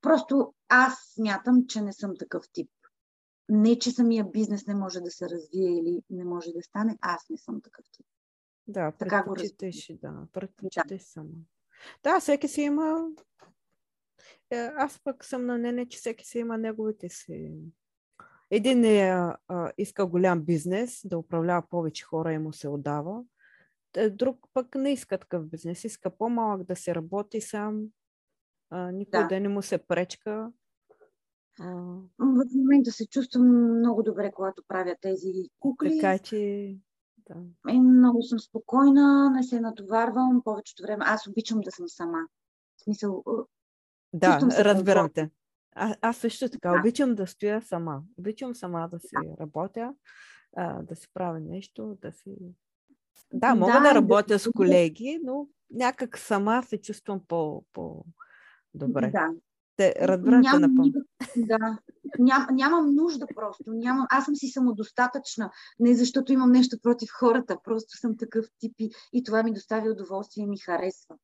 [0.00, 2.70] просто аз смятам, че не съм такъв тип.
[3.48, 7.28] Не, че самия бизнес не може да се развие или не може да стане, аз
[7.30, 8.06] не съм такъв тип.
[8.68, 11.08] Да, предпочиташ, да, предпочиташ да.
[11.08, 11.30] само.
[12.02, 13.08] Да, всеки си има...
[14.50, 17.52] Е, аз пък съм на мнение, че всеки си има неговите си...
[18.50, 19.08] Един е,
[19.48, 23.22] а, иска голям бизнес, да управлява повече хора и му се отдава.
[23.96, 27.84] Е, друг пък не иска такъв бизнес, иска по-малък да се работи сам,
[28.70, 29.28] а, никой да.
[29.28, 30.52] да не му се пречка.
[31.60, 31.72] А...
[32.18, 35.98] В момента се чувствам много добре, когато правя тези кукли.
[35.98, 36.76] Така че
[37.28, 37.34] да.
[37.72, 41.04] И много съм спокойна, не се натоварвам повечето време.
[41.08, 42.18] Аз обичам да съм сама.
[42.76, 43.24] В смисъл.
[44.12, 45.30] Да, разбирам те.
[45.78, 46.78] А, аз също така да.
[46.78, 48.02] обичам да стоя сама.
[48.18, 49.36] Обичам сама да си да.
[49.40, 49.94] работя,
[50.56, 52.36] а, да си правя нещо, да си.
[53.32, 54.38] Да, мога да, да работя да...
[54.38, 59.10] с колеги, но някак сама се чувствам по, по-добре.
[59.10, 59.30] Да.
[59.76, 60.92] Те разбирате напълно.
[61.36, 61.78] Да,
[62.18, 63.64] ням, нямам нужда просто.
[63.66, 65.50] Нямам, аз съм си самодостатъчна.
[65.78, 69.90] Не защото имам нещо против хората, просто съм такъв тип и, и това ми доставя
[69.90, 71.16] удоволствие и ми харесва.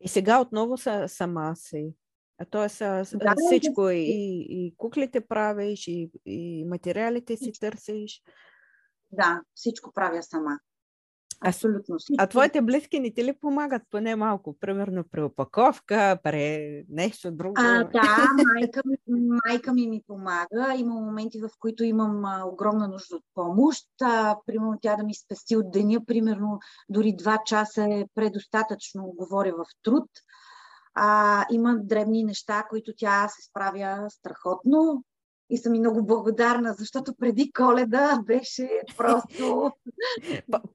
[0.00, 1.94] И сега отново са, сама си.
[2.50, 3.94] Тоест да, всичко да.
[3.94, 8.22] и, и куклите правиш, и, и материалите си търсиш.
[9.12, 10.58] Да, всичко правя сама.
[11.44, 11.96] Абсолютно.
[12.18, 14.56] А твоите близки не ти ли помагат поне малко?
[14.60, 17.54] Примерно при опаковка, при нещо друго?
[17.56, 18.96] А, да, майка ми,
[19.46, 20.74] майка ми ми помага.
[20.76, 23.88] Има моменти, в които имам а, огромна нужда от помощ.
[24.02, 29.52] А, примерно тя да ми спести от деня, примерно дори два часа е предостатъчно, говоря
[29.52, 30.08] в труд.
[30.94, 35.04] А, има дребни неща, които тя се справя страхотно
[35.50, 39.72] и съм и много благодарна, защото преди коледа беше просто...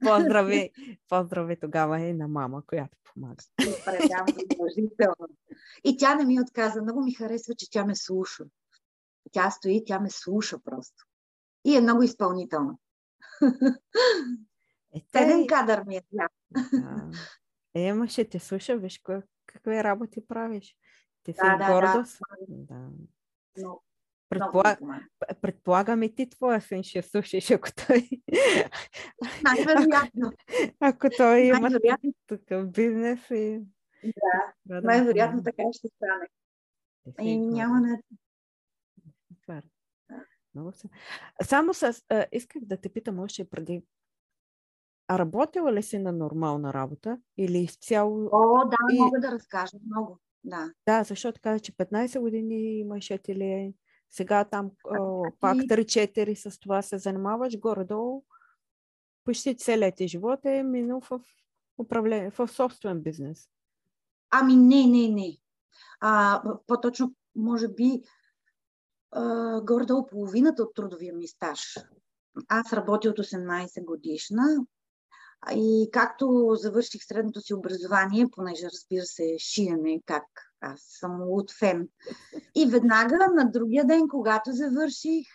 [0.00, 0.70] Поздрави,
[1.08, 3.44] поздрави тогава и на мама, която помага.
[3.84, 5.28] Предам задължително.
[5.84, 6.82] И тя не ми отказа.
[6.82, 8.44] Много ми харесва, че тя ме слуша.
[9.32, 11.06] Тя стои, тя ме слуша просто.
[11.64, 12.76] И е много изпълнителна.
[14.94, 16.28] Е, Един кадър ми е тя.
[17.74, 19.02] Е, ама ще те слуша, виж
[19.52, 20.76] какви работи правиш.
[21.22, 22.18] Ти си да, да, гордост.
[22.48, 22.74] Да.
[22.74, 22.90] да.
[23.56, 23.82] Но
[24.28, 24.78] Предполаг...
[25.40, 28.08] Предполагам и ти твоя син ще слушаш, ако той...
[29.44, 30.32] Най-вероятно.
[30.80, 31.70] Ако, той има
[32.26, 33.62] такъв бизнес и...
[34.64, 36.28] Да, най-вероятно така ще стане.
[37.20, 37.98] И няма на...
[40.54, 40.88] Много се.
[41.42, 42.02] Само с...
[42.08, 43.82] А, исках да те питам още преди.
[45.08, 47.18] А работила ли си на нормална работа?
[47.36, 48.28] Или изцяло...
[48.32, 48.98] О, да, и...
[48.98, 50.18] мога да разкажа много.
[50.44, 50.72] Да.
[50.86, 53.72] Да, защото каза, че 15 години имаш ателие.
[54.10, 58.24] Сега там о, пак 3-4 с това се занимаваш, горе-долу
[59.28, 61.20] почти целият ти живот е минал в
[61.78, 63.48] управление, в собствен бизнес.
[64.30, 65.36] Ами не, не, не.
[66.00, 68.02] А, по-точно, може би,
[69.10, 71.76] а, горе-долу половината от трудовия ми стаж.
[72.48, 74.66] Аз работя от 18 годишна
[75.52, 80.24] и както завърших средното си образование, понеже разбира се, шиене, как
[80.60, 81.88] аз съм от фен.
[82.54, 85.26] И веднага на другия ден, когато завърших,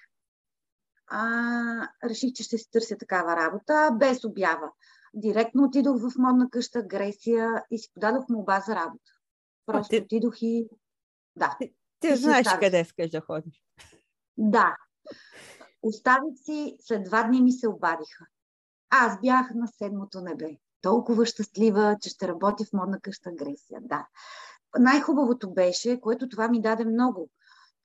[1.08, 4.72] а, реших, че ще си търся такава работа, без обява.
[5.14, 9.12] Директно отидох в модна къща Гресия и си подадох молба за работа.
[9.66, 10.02] Просто ти...
[10.02, 10.70] отидох и...
[11.36, 11.58] Да.
[11.62, 12.60] Ти, ти знаеш оставих.
[12.60, 13.64] къде искаш да ходиш.
[14.38, 14.76] Да.
[15.82, 18.26] Оставих си, след два дни ми се обадиха.
[19.02, 20.58] Аз бях на седмото небе.
[20.82, 23.80] Толкова щастлива, че ще работя в модна къща Гресия.
[23.82, 24.08] Да
[24.80, 27.30] най-хубавото беше, което това ми даде много.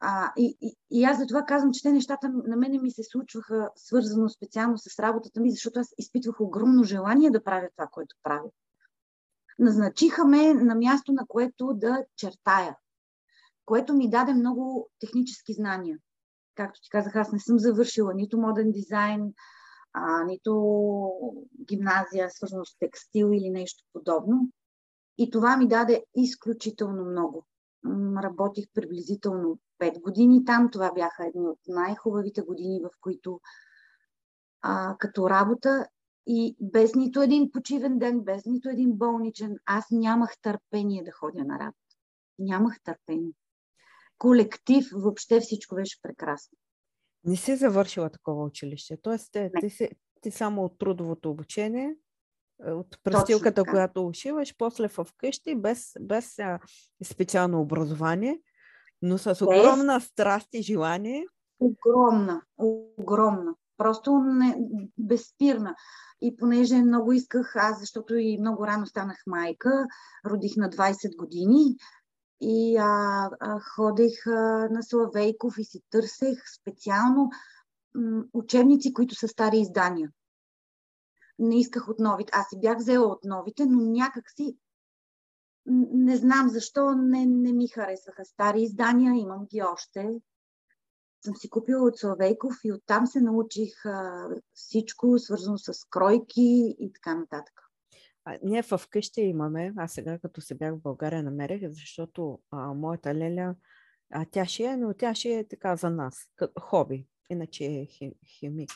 [0.01, 3.03] А, и, и, и аз за това казвам, че те нещата на мене ми се
[3.03, 8.16] случваха свързано специално с работата ми, защото аз изпитвах огромно желание да правя това, което
[8.23, 8.51] правя.
[9.59, 12.77] Назначиха ме на място, на което да чертая,
[13.64, 15.99] което ми даде много технически знания.
[16.55, 19.33] Както ти казах, аз не съм завършила нито моден дизайн,
[19.92, 21.12] а, нито
[21.68, 24.51] гимназия, свързано с текстил или нещо подобно.
[25.18, 27.46] И това ми даде изключително много.
[28.22, 30.70] Работих приблизително 5 години там.
[30.70, 33.41] Това бяха едни от най-хубавите години, в които
[34.62, 35.86] а, като работа
[36.26, 41.45] и без нито един почивен ден, без нито един болничен, аз нямах търпение да ходя
[41.45, 41.97] на работа.
[42.39, 43.32] Нямах търпение.
[44.18, 46.59] Колектив, въобще всичко беше прекрасно.
[47.25, 48.99] Не си завършила такова училище.
[49.03, 49.89] Тоест, ти, ти, си,
[50.21, 51.97] ти само от трудовото обучение
[52.66, 56.59] е, от престилката, която ушиваш, после в къщи, без, без а,
[57.05, 58.41] специално образование,
[59.03, 60.05] но с огромна без...
[60.05, 61.27] страст и желание.
[61.61, 63.55] Огромна, огромна.
[63.77, 64.57] Просто не,
[64.99, 65.75] безспирна.
[66.23, 69.87] И понеже много исках, аз, защото и много рано станах майка,
[70.27, 71.77] родих на 20 години
[72.41, 77.30] и а, а, ходех а, на Славейков и си търсех специално
[77.95, 80.11] м, учебници, които са стари издания.
[81.39, 82.32] Не исках от новите.
[82.34, 84.57] Аз си бях взела от новите, но някак си
[85.93, 90.20] не знам защо не, не ми харесваха стари издания, имам ги още.
[91.24, 96.93] Съм си купила от Славейков и оттам се научих а, всичко, свързано с кройки и
[96.93, 97.68] така нататък.
[98.29, 102.74] А, ние в къщи имаме, аз сега като се бях в България намерих, защото а,
[102.74, 103.55] моята леля,
[104.12, 107.87] а, тя шие, но тя шие така за нас, като хоби, иначе е
[108.26, 108.70] химик.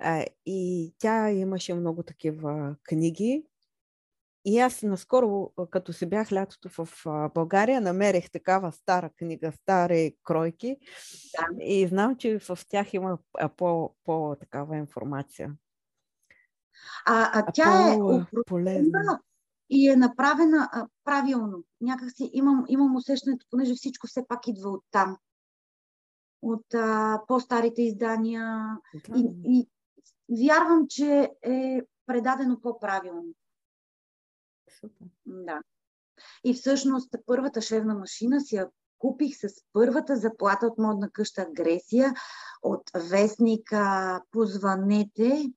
[0.00, 3.44] А, и тя имаше много такива книги,
[4.44, 6.88] и аз наскоро, като се бях лятото в
[7.34, 10.76] България, намерих такава стара книга, стари кройки
[11.38, 11.64] да.
[11.64, 13.18] и знам, че в тях има
[13.56, 14.36] по, по
[14.72, 15.54] информация.
[17.06, 17.98] А, а тя е
[18.46, 19.20] полезна
[19.70, 21.64] и е направена а, правилно.
[21.80, 25.16] Някакси имам, имам усещането, понеже всичко все пак идва от там.
[26.42, 28.76] От а, по-старите издания.
[29.08, 29.18] Да.
[29.18, 29.68] И, и
[30.46, 33.34] вярвам, че е предадено по-правилно.
[34.80, 35.06] Супер.
[35.26, 35.60] Да.
[36.44, 38.68] И всъщност първата шевна машина си я
[38.98, 42.14] купих с първата заплата от модна къща Агресия,
[42.62, 45.52] от вестника Позванете.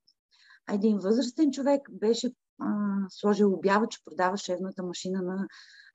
[0.71, 2.67] Един възрастен човек беше а,
[3.09, 5.47] сложил обява, че продава шевната машина на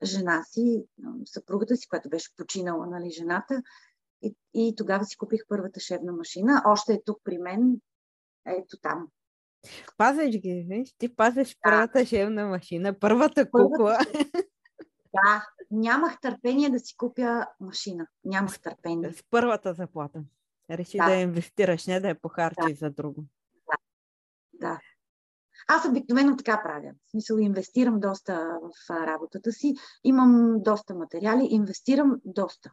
[0.03, 0.85] жена си,
[1.25, 3.63] съпругата си, която беше починала, нали, жената.
[4.23, 6.63] И, и тогава си купих първата шевна машина.
[6.67, 7.81] Още е тук при мен,
[8.47, 9.09] ето там,
[9.97, 10.95] Пазиш ги, виж?
[10.99, 11.57] Ти пазиш да.
[11.63, 13.99] първата шевна машина, първата кукла.
[15.15, 18.07] Да, нямах търпение да си купя машина.
[18.25, 19.13] Нямах търпение.
[19.13, 20.23] С първата заплата.
[20.71, 22.75] Реши да, да инвестираш, не да я похарчиш да.
[22.75, 23.25] за друго.
[24.61, 24.81] Да.
[25.69, 26.93] Аз обикновено така правя.
[27.07, 29.75] В смисъл, инвестирам доста в работата си.
[30.05, 32.73] Имам доста материали, инвестирам доста.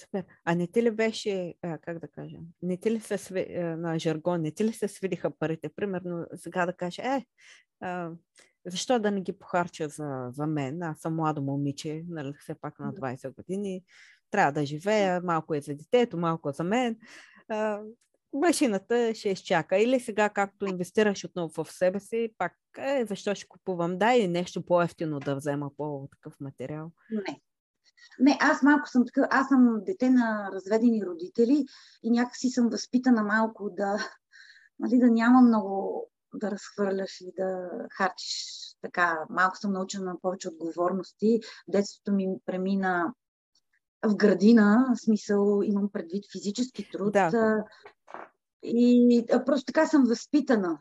[0.00, 0.24] Супер.
[0.44, 4.40] А не ти ли беше, как да кажа, не ти ли се сви, на жаргон,
[4.40, 5.68] не ти ли се свидиха парите?
[5.68, 7.24] Примерно сега да кажа, е,
[8.66, 10.82] защо да не ги похарча за, за мен?
[10.82, 13.84] Аз съм младо момиче, нали, все пак на 20 години.
[14.30, 16.96] Трябва да живея, малко е за детето, малко е за мен.
[18.32, 19.78] Машината ще изчака.
[19.78, 23.98] Или сега, както инвестираш отново в себе си, пак, е, защо ще купувам?
[23.98, 26.92] Да, и нещо по-ефтино да взема по-такъв материал.
[27.10, 27.40] Не,
[28.20, 31.64] не, аз малко съм така, аз съм дете на разведени родители
[32.02, 33.96] и някакси съм възпитана малко да,
[34.78, 39.18] нали, да няма много да разхвърляш и да харчиш така.
[39.30, 41.40] Малко съм научена на повече отговорности.
[41.68, 43.14] Детството ми премина
[44.02, 47.12] в градина, в смисъл имам предвид физически труд.
[47.12, 47.64] Да.
[48.62, 50.78] И просто така съм възпитана.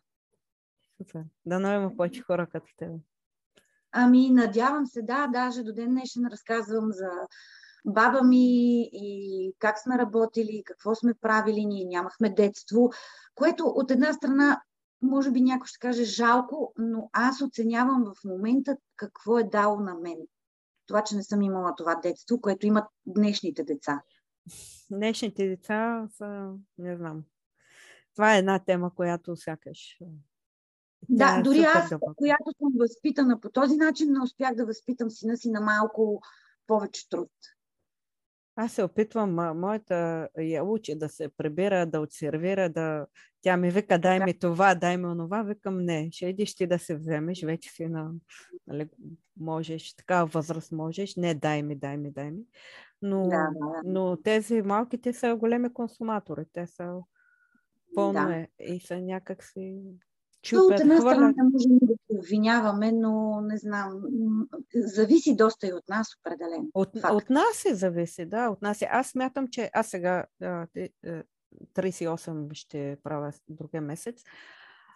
[0.97, 1.23] Супер.
[1.45, 2.91] Да, има повече хора като теб.
[3.91, 7.09] Ами, надявам се, да, даже до ден днешен разказвам за
[7.85, 12.91] баба ми и как сме работили, какво сме правили, ние нямахме детство,
[13.35, 14.61] което от една страна
[15.01, 19.95] може би някой ще каже жалко, но аз оценявам в момента какво е дало на
[19.95, 20.17] мен.
[20.89, 24.01] Това, че не съм имала това детство, което имат днешните деца.
[24.91, 27.23] Днешните деца са, не знам.
[28.15, 29.99] Това е една тема, която сякаш
[31.09, 32.15] да, да дори аз, добър.
[32.15, 36.21] която съм възпитана по този начин, не успях да възпитам сина си на малко
[36.67, 37.31] повече труд.
[38.61, 43.05] Аз се опитвам, моята я учи да се прибира, да отсервира, да...
[43.41, 45.43] Тя ми вика, дай ми това, дай ми онова.
[45.43, 48.11] Викам, не, ще идиш ти да се вземеш, вече си на...
[48.67, 48.89] Нали,
[49.39, 51.15] можеш, такава възраст можеш.
[51.15, 52.41] Не, дай ми, дай ми, дай ми.
[53.01, 53.81] Но, да, да.
[53.85, 56.43] но тези малките са големи консуматори.
[56.53, 56.99] Те са
[57.95, 58.35] пълно да.
[58.35, 59.81] е и са някакси
[60.41, 64.01] чупят, от една страна не можем да се обвиняваме, но не знам,
[64.75, 66.67] зависи доста и от нас определено.
[66.73, 68.81] От, от нас се зависи, да, от нас.
[68.81, 68.87] Е.
[68.91, 74.23] Аз смятам, че аз сега 38 ще правя другия месец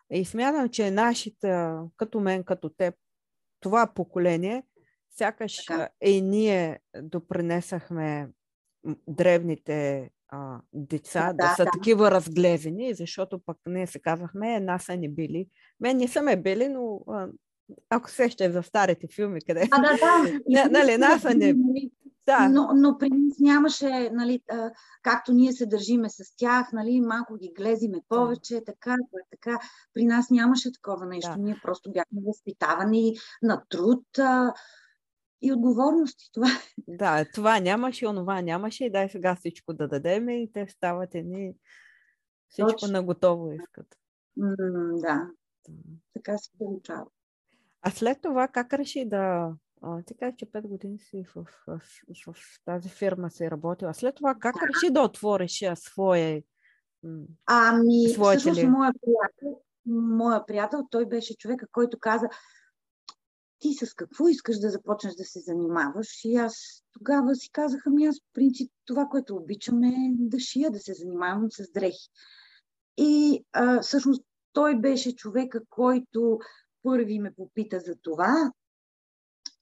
[0.10, 2.96] и смятам, че нашите, като мен, като теб,
[3.60, 4.64] това поколение,
[5.10, 5.90] сякаш така.
[6.02, 8.30] и ние допринесахме
[9.08, 11.72] древните а, деца да, да са да.
[11.72, 15.48] такива разглезени, защото пък ние се казвахме, една са не били.
[15.80, 17.28] Мен не са ме били, но а,
[17.90, 19.68] ако се ще за старите филми, къде...
[19.72, 20.70] А, да, да.
[20.70, 21.56] нали, нас са не...
[22.26, 22.50] Да.
[22.50, 24.42] Но, но при нас нямаше, нали,
[25.02, 28.64] както ние се държиме с тях, нали, малко ги глезиме повече, да.
[28.64, 28.96] така,
[29.32, 29.60] така.
[29.94, 31.32] При нас нямаше такова нещо.
[31.36, 31.42] Да.
[31.42, 34.06] Ние просто бяхме възпитавани на труд,
[35.44, 36.30] и отговорности.
[36.34, 36.48] Това.
[36.88, 41.54] Да, това нямаше, онова нямаше и дай сега всичко да дадем и те стават едни
[42.54, 42.88] Всичко Точно.
[42.88, 43.98] на готово искат.
[44.38, 44.56] М-
[45.02, 45.28] да.
[46.14, 47.06] Така се получава.
[47.82, 49.54] А след това как реши да...
[49.82, 51.82] А, ти кажа, че 5 години си в, в,
[52.26, 53.94] в, в тази фирма си работила.
[53.94, 54.62] След това как да.
[54.68, 56.44] реши да отвориш своя...
[57.46, 58.68] Ами, всъщност, ли?
[58.68, 62.30] моя приятел, моя приятел, той беше човека, който каза,
[63.64, 66.26] ти с какво искаш да започнеш да се занимаваш?
[66.26, 70.72] И аз тогава си казах, ами аз в принцип това, което обичам е да шия,
[70.72, 72.10] да се занимавам с дрехи.
[72.98, 76.40] И а, всъщност той беше човека, който
[76.84, 78.52] първи ме попита за това.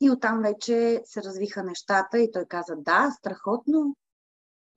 [0.01, 3.95] И оттам вече се развиха нещата и той каза, да, страхотно.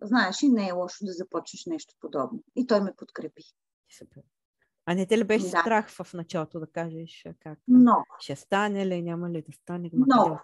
[0.02, 2.42] Знаеш, и не е лошо да започнеш нещо подобно.
[2.56, 3.42] И той ме подкрепи.
[3.98, 4.22] Супер.
[4.86, 5.60] А не те ли беше да.
[5.60, 8.04] страх в началото да кажеш как Много.
[8.18, 9.90] ще стане ли, няма ли да стане?
[9.92, 10.40] Много.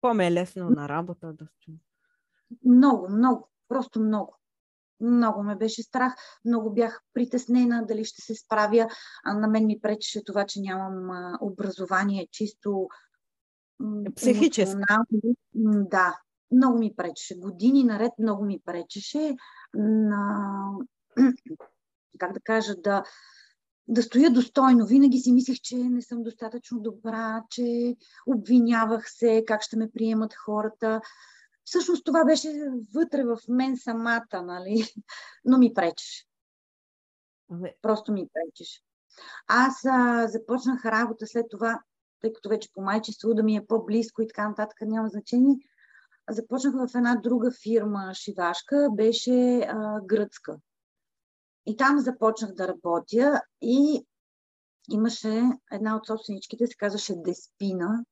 [0.00, 1.48] По-ме е лесно на работа да
[2.64, 3.48] Много, много.
[3.68, 4.38] Просто много.
[5.00, 6.14] Много ме беше страх,
[6.44, 8.88] много бях притеснена дали ще се справя.
[9.24, 12.88] А на мен ми пречеше това, че нямам а, образование чисто
[14.16, 14.80] психически.
[15.90, 16.20] Да,
[16.52, 17.38] много ми пречеше.
[17.38, 19.36] Години наред много ми пречеше
[19.74, 20.72] на,
[22.18, 23.04] как да кажа, да,
[23.88, 24.86] да стоя достойно.
[24.86, 30.34] Винаги си мислех, че не съм достатъчно добра, че обвинявах се, как ще ме приемат
[30.34, 31.00] хората.
[31.64, 32.48] Всъщност това беше
[32.94, 34.84] вътре в мен самата, нали?
[35.44, 36.24] Но ми пречеше.
[37.82, 38.80] Просто ми пречеше.
[39.48, 41.80] Аз а, започнах работа след това,
[42.20, 45.56] тъй като вече по майчество да ми е по-близко и така нататък, няма значение.
[46.30, 50.56] Започнах в една друга фирма, шивашка, беше а, гръцка.
[51.66, 54.06] И там започнах да работя и
[54.90, 55.42] имаше
[55.72, 58.04] една от собственичките, се казваше Деспина.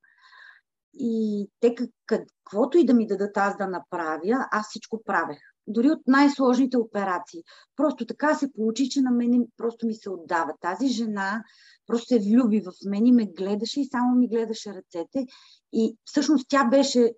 [0.94, 1.74] И те
[2.07, 5.38] каквото и да ми дадат аз да направя, аз всичко правех.
[5.66, 7.42] Дори от най-сложните операции.
[7.76, 10.52] Просто така се получи, че на мен просто ми се отдава.
[10.61, 11.44] Тази жена
[11.86, 15.26] просто се влюби в мен и ме гледаше и само ми гледаше ръцете.
[15.72, 17.14] И всъщност тя беше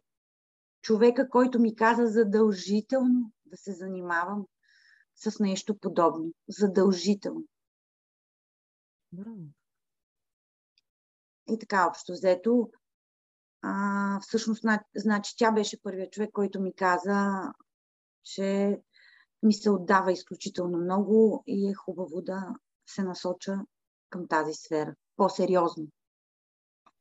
[0.83, 4.47] човека, който ми каза задължително да се занимавам
[5.17, 6.33] с нещо подобно.
[6.49, 7.45] Задължително.
[9.13, 9.47] Браво.
[11.51, 12.71] И така, общо взето,
[13.63, 14.65] а, всъщност,
[14.97, 17.43] значи, тя беше първият човек, който ми каза,
[18.23, 18.81] че
[19.43, 22.55] ми се отдава изключително много и е хубаво да
[22.87, 23.53] се насоча
[24.11, 24.95] към тази сфера.
[25.17, 25.87] По-сериозно.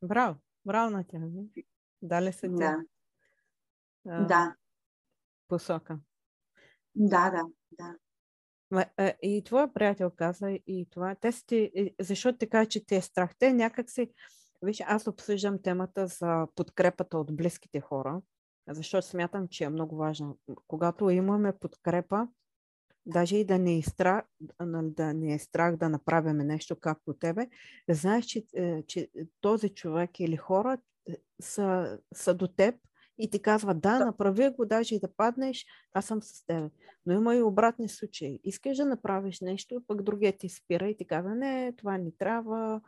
[0.01, 0.39] Браво!
[0.65, 1.19] Браво на тя.
[2.01, 2.53] Дали се тя.
[2.55, 2.77] Да.
[4.07, 4.55] А, да.
[5.47, 5.99] Посока.
[6.95, 7.95] Да, да, да.
[9.21, 11.15] И твоя приятел каза и това.
[11.15, 13.31] Те сте, защото така, че те е страх.
[13.39, 14.09] Те някак си...
[14.61, 18.21] Виж, аз обсъждам темата за подкрепата от близките хора,
[18.69, 20.37] защото смятам, че е много важно.
[20.67, 22.27] Когато имаме подкрепа,
[23.05, 24.25] даже и да не е страх
[24.61, 27.47] да, не е страх да направим нещо както тебе,
[27.89, 29.09] знаеш, че, е, че
[29.41, 30.77] този човек или хора
[31.09, 32.75] е, са, са до теб
[33.17, 36.71] и ти казва, да, направи го, даже и да паднеш, аз съм с теб.
[37.05, 38.39] Но има и обратни случаи.
[38.43, 42.81] Искаш да направиш нещо, пък другия ти спира и ти казва, не, това не трябва,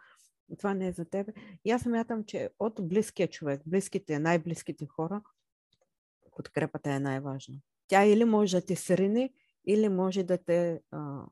[0.57, 1.29] това не е за теб.
[1.65, 5.21] И аз смятам, че от близкия човек, близките, най-близките хора,
[6.35, 7.55] подкрепата е най-важна.
[7.87, 9.33] Тя или може да те срине,
[9.67, 11.23] или може да те а,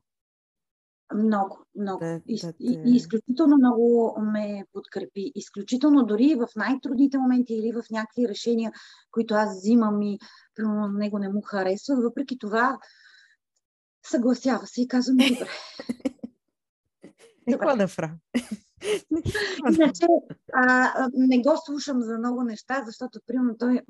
[1.14, 1.98] много, много.
[1.98, 5.32] Да, и, да, и, и изключително много ме подкрепи.
[5.34, 8.72] Изключително дори в най-трудните моменти или в някакви решения,
[9.10, 10.18] които аз взимам и
[10.54, 12.78] примерно него не му харесва, въпреки това
[14.06, 15.50] съгласява се и казва ми добре.
[17.50, 18.14] Какво да правя?
[19.74, 20.06] Иначе
[20.54, 23.80] а, не го слушам за много неща, защото примерно той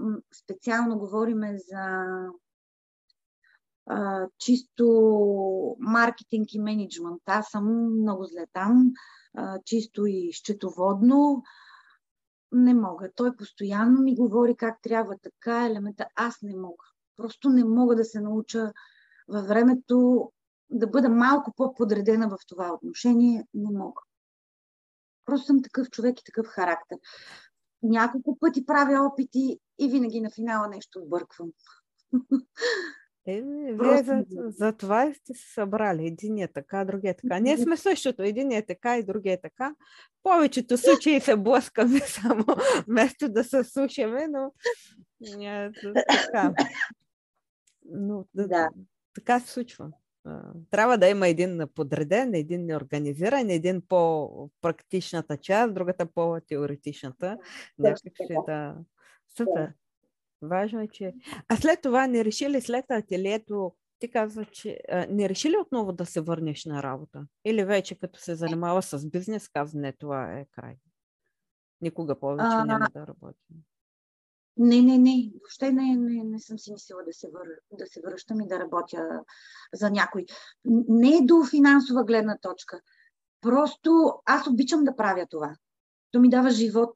[0.42, 2.06] специално говориме за
[3.86, 7.22] а, чисто маркетинг и менеджмент.
[7.26, 8.92] Аз съм много зле там,
[9.34, 11.42] а, чисто и счетоводно.
[12.52, 13.10] Не мога.
[13.16, 16.06] Той постоянно ми говори как трябва така, елемента.
[16.14, 16.84] Аз не мога.
[17.16, 18.72] Просто не мога да се науча
[19.28, 20.32] във времето
[20.70, 23.46] да бъда малко по-подредена в това отношение.
[23.54, 24.02] Не мога.
[25.24, 26.98] Просто съм такъв човек и такъв характер.
[27.82, 31.48] Няколко пъти правя опити и винаги на финала нещо обърквам.
[33.26, 36.06] Е, вие за, за това сте се събрали.
[36.06, 37.38] Един е така, другия е така.
[37.38, 38.22] Ние сме същото.
[38.22, 39.74] Един е така и другия е така.
[40.20, 42.44] В повечето случаи се блъскаме само
[42.88, 44.52] вместо да се слушаме, но
[45.46, 45.70] е,
[46.08, 46.54] така.
[47.84, 48.68] Но, да.
[49.14, 49.90] Така се случва.
[50.70, 57.38] Трябва да има един подреден, един неорганизиран, един по-практичната част, другата по-теоретичната.
[57.78, 58.10] Някакси
[58.46, 58.76] да...
[59.36, 59.72] Супер.
[60.46, 61.14] Важно е, че...
[61.48, 65.92] А след това не решили след ателието ти казва, че а, не реши ли отново
[65.92, 67.26] да се върнеш на работа?
[67.44, 70.76] Или вече като се занимава с бизнес, казва, не, това е край.
[71.80, 73.54] Никога повече а, няма да работи.
[74.56, 75.30] Не, не, не.
[75.34, 77.46] Въобще не, не, не съм си мислила да се, вър...
[77.72, 79.24] да се връщам и да работя
[79.72, 80.24] за някой.
[80.88, 82.80] Не е до финансова гледна точка.
[83.40, 85.56] Просто аз обичам да правя това.
[86.12, 86.94] То ми дава живот.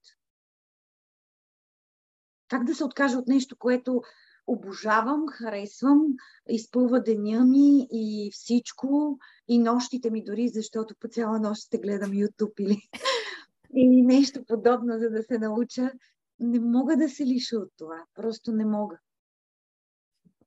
[2.51, 4.03] Как да се откажа от нещо, което
[4.47, 6.07] обожавам, харесвам,
[6.49, 12.11] изпълва деня ми и всичко, и нощите ми дори, защото по цяла нощ ще гледам
[12.11, 12.89] YouTube или
[13.75, 15.93] и нещо подобно, за да се науча.
[16.41, 18.05] Не мога да се лиша от това.
[18.15, 18.99] Просто не мога.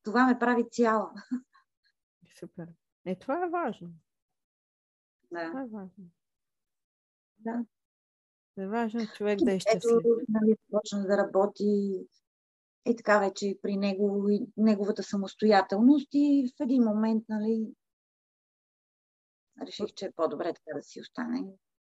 [0.04, 1.14] Това ме прави цяла.
[2.40, 2.68] Супер.
[3.06, 3.90] Е, това е важно.
[5.32, 5.48] Да.
[5.48, 6.06] Това е важно.
[7.40, 7.66] Да.
[8.58, 9.98] Е важно човек да е щастлив.
[10.00, 12.02] Ето, нали, почна да работи
[12.86, 17.74] е така вече при него и неговата самостоятелност и в един момент, нали,
[19.62, 21.44] реших, че е по-добре така да си остане.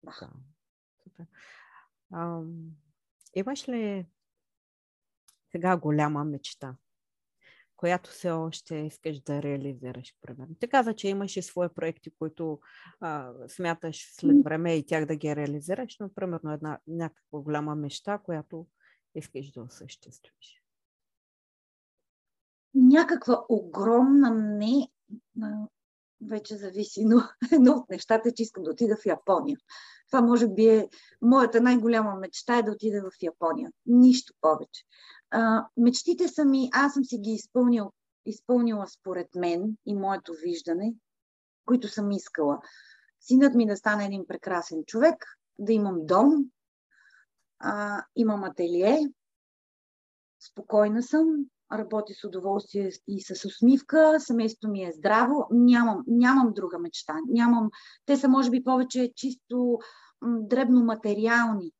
[0.02, 0.30] Да.
[1.02, 1.26] Супер.
[2.12, 2.42] А,
[3.34, 4.06] имаш ли
[5.50, 6.76] сега голяма мечта,
[7.78, 10.54] която все още искаш да реализираш, примерно?
[10.60, 12.60] Ти каза, че имаш и свои проекти, които
[13.00, 18.18] а, смяташ след време и тях да ги реализираш, но примерно една някаква голяма мечта,
[18.18, 18.66] която
[19.14, 20.62] искаш да осъществиш
[22.78, 24.88] някаква огромна не,
[26.26, 27.22] вече зависи, но
[27.52, 29.58] едно от нещата е, че искам да отида в Япония.
[30.10, 30.88] Това може би е
[31.22, 33.70] моята най-голяма мечта е да отида в Япония.
[33.86, 34.84] Нищо повече.
[35.76, 37.92] Мечтите са ми, аз съм си ги изпълнил,
[38.26, 40.94] изпълнила според мен и моето виждане,
[41.66, 42.58] които съм искала.
[43.20, 45.24] Синът ми да стане един прекрасен човек,
[45.58, 46.44] да имам дом,
[47.58, 49.08] а, имам ателие,
[50.50, 51.26] спокойна съм,
[51.72, 57.14] работя с удоволствие и с усмивка, семейството ми е здраво, нямам, нямам друга мечта.
[57.28, 57.70] Нямам,
[58.06, 59.78] те са може би повече чисто
[60.22, 61.72] дребно материални,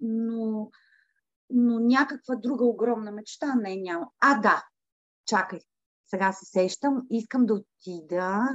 [0.00, 0.70] но,
[1.50, 4.08] но някаква друга огромна мечта не нямам.
[4.20, 4.64] А, да,
[5.26, 5.60] чакай,
[6.06, 8.48] сега се сещам, искам да отида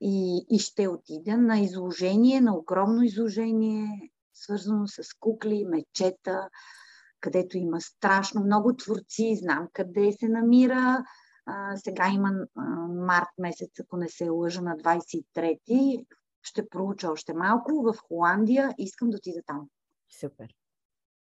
[0.00, 6.48] и, и ще отида на изложение, на огромно изложение, свързано с кукли, мечета,
[7.20, 11.04] където има страшно много творци, знам къде се намира.
[11.46, 16.06] А, сега има а, март месец, ако не се лъжа, на 23-ти.
[16.42, 18.74] Ще проуча още малко в Холандия.
[18.78, 19.68] Искам да отида там.
[20.20, 20.54] Супер.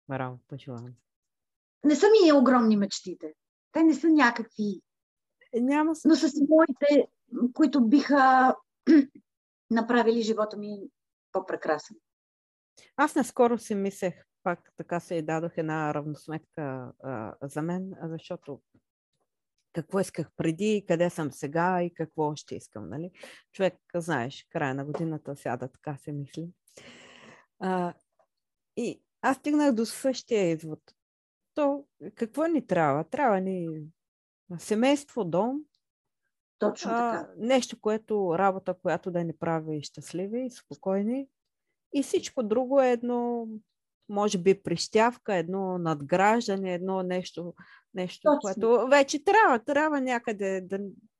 [0.09, 0.93] Браво, пожелавам.
[1.83, 3.33] Не са ми огромни мечтите.
[3.71, 4.81] Те не са някакви.
[5.53, 7.07] Няма Но са си моите,
[7.53, 8.55] които биха
[9.71, 10.79] направили живота ми
[11.31, 11.97] по-прекрасен.
[12.95, 18.61] Аз наскоро си мислех, пак така се и дадох една равносметка а, за мен, защото
[19.73, 22.89] какво исках преди, къде съм сега и какво още искам.
[22.89, 23.11] Нали?
[23.51, 26.49] Човек, знаеш, края на годината сяда, така се мисли.
[27.59, 27.93] А,
[28.77, 30.79] и аз стигнах до същия извод.
[31.53, 33.03] То какво ни трябва?
[33.03, 33.67] Трябва ни
[34.57, 35.61] семейство, дом.
[36.59, 37.27] Точно така.
[37.29, 41.27] А, нещо, което, работа, която да ни прави щастливи и спокойни.
[41.93, 43.47] И всичко друго е едно
[44.09, 47.53] може би прищявка, едно надграждане, едно нещо,
[47.93, 48.39] нещо Точно.
[48.41, 50.79] което вече трябва, трябва някъде, да,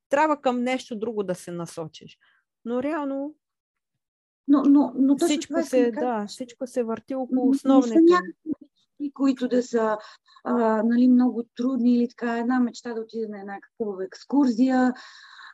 [0.09, 2.17] трябва към нещо друго да се насочиш.
[2.65, 3.35] Но реално
[4.49, 7.99] но, но, но всичко, се, да, всичко се върти около основните.
[8.99, 9.97] Не които да са
[10.43, 14.93] а, нали, много трудни или така една мечта да отида на една хубава екскурзия,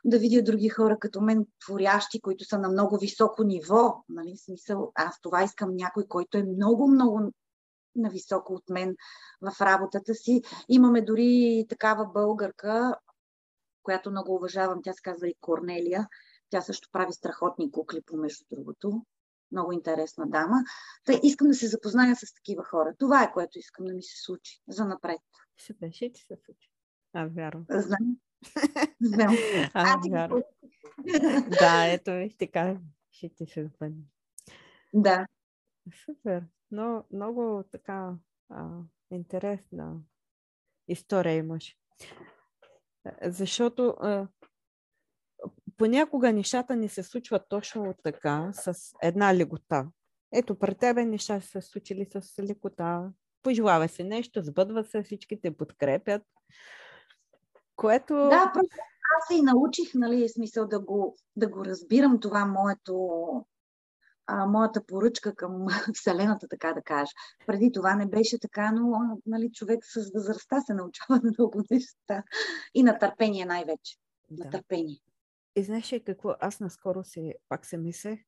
[0.04, 4.04] да видя други хора като мен, творящи, които са на много високо ниво.
[4.08, 4.36] Нали?
[4.36, 7.32] Смисъл, аз това искам някой, който е много, много
[7.96, 8.96] нависоко от мен
[9.40, 10.42] в работата си.
[10.68, 12.94] Имаме дори такава българка,
[13.82, 16.08] която много уважавам, тя се казва и Корнелия.
[16.50, 19.06] Тя също прави страхотни кукли, помежду другото.
[19.52, 20.56] Много интересна дама.
[21.04, 22.94] Та искам да се запозная с такива хора.
[22.98, 25.20] Това е което искам да ми се случи за напред.
[25.56, 26.70] Ще ти се случи.
[27.12, 27.66] Аз вярвам.
[27.70, 28.16] Знам.
[29.02, 29.36] Знам.
[29.74, 30.42] А, вярвам.
[31.60, 32.80] да, ето ви, така
[33.10, 34.02] ще ти се западне.
[34.94, 35.26] Да.
[36.04, 36.44] Супер.
[36.70, 38.14] Но много така
[38.48, 38.68] а,
[39.10, 40.00] интересна
[40.88, 41.76] история имаш.
[43.22, 44.28] Защото а,
[45.76, 49.86] понякога нещата не се случват точно така, с една лекота.
[50.32, 53.10] Ето, при тебе неща са се случили с лекота.
[53.42, 56.22] Пожелава се нещо, сбъдва се, всички те подкрепят.
[57.76, 58.14] Което...
[58.14, 58.76] Да, просто
[59.18, 63.08] аз се и научих, нали, смисъл да го, да го разбирам това моето
[64.26, 67.12] а, моята поръчка към Вселената, така да кажа.
[67.46, 72.22] Преди това не беше така, но нали, човек с възрастта се научава на много неща
[72.74, 73.96] и на търпение най-вече.
[74.30, 74.44] да.
[74.44, 75.00] на търпение.
[75.56, 76.34] И знаеш ли какво?
[76.40, 78.20] Аз наскоро се, пак се мислех,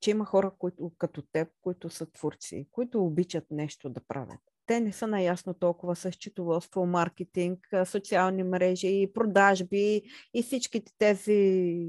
[0.00, 4.40] че има хора, които, като теб, които са творци, които обичат нещо да правят.
[4.66, 10.02] Те не са наясно толкова с счетоводство, маркетинг, социални мрежи, продажби
[10.34, 11.88] и всичките тези.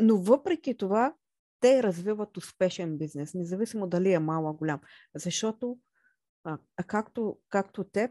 [0.00, 1.14] Но въпреки това,
[1.60, 4.80] те развиват успешен бизнес, независимо дали е малък голям.
[5.14, 5.78] Защото,
[6.44, 8.10] а, както, както теб,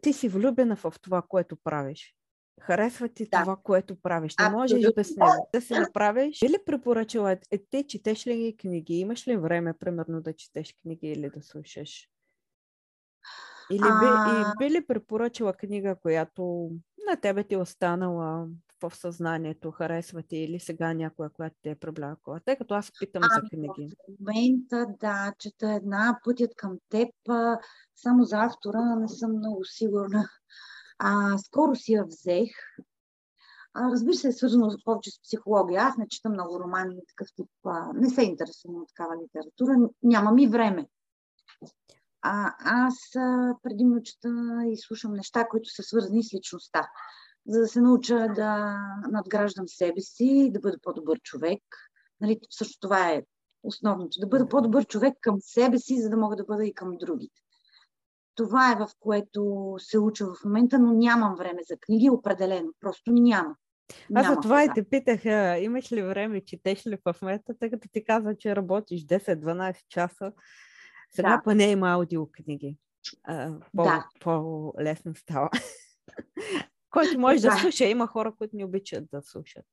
[0.00, 2.14] ти си влюбена в това, което правиш.
[2.60, 3.40] Харесва ти да.
[3.40, 4.34] това, което правиш.
[4.40, 6.40] Не можеш без него да си направиш.
[6.40, 8.94] Би ли препоръчала, е, ти четеш ли книги?
[8.94, 12.08] Имаш ли време, примерно, да четеш книги или да слушаш?
[13.70, 14.40] Или би, а...
[14.40, 16.70] и би ли препоръчала книга, която
[17.10, 18.46] на тебе ти е останала
[18.82, 22.40] в съзнанието, харесва ти или сега някоя, която те е привлякла?
[22.44, 23.88] Тъй като аз питам а, за книги.
[23.88, 27.08] В момента, да, чета една пътят към теб.
[27.96, 30.28] Само за автора не съм много сигурна.
[31.02, 32.50] А, скоро си я взех.
[33.74, 35.82] А, разбира се, е свързано повече с психология.
[35.82, 37.50] Аз не чета много романи и такъв тип.
[37.64, 39.90] А, не се интересувам от такава литература.
[40.02, 40.86] Нямам и време.
[42.22, 46.88] А, аз а, предимно чета и слушам неща, които са свързани с личността.
[47.46, 48.78] За да се науча да
[49.10, 51.62] надграждам себе си, да бъда по-добър човек.
[52.20, 53.22] Нали, също това е
[53.62, 54.20] основното.
[54.20, 57.40] Да бъда по-добър човек към себе си, за да мога да бъда и към другите.
[58.44, 62.72] Това е в което се уча в момента, но нямам време за книги, определено.
[62.80, 63.56] Просто няма.
[64.14, 65.24] Аз за това и те питах,
[65.62, 70.32] имаш ли време, четеш ли в момента, тъй като ти каза, че работиш 10-12 часа.
[71.14, 71.42] Сега да.
[71.42, 72.76] поне има аудиокниги.
[73.76, 74.08] По, да.
[74.20, 75.50] По-лесно става.
[76.90, 77.50] Който може да.
[77.50, 77.84] да слуша.
[77.84, 79.64] Има хора, които не обичат да слушат.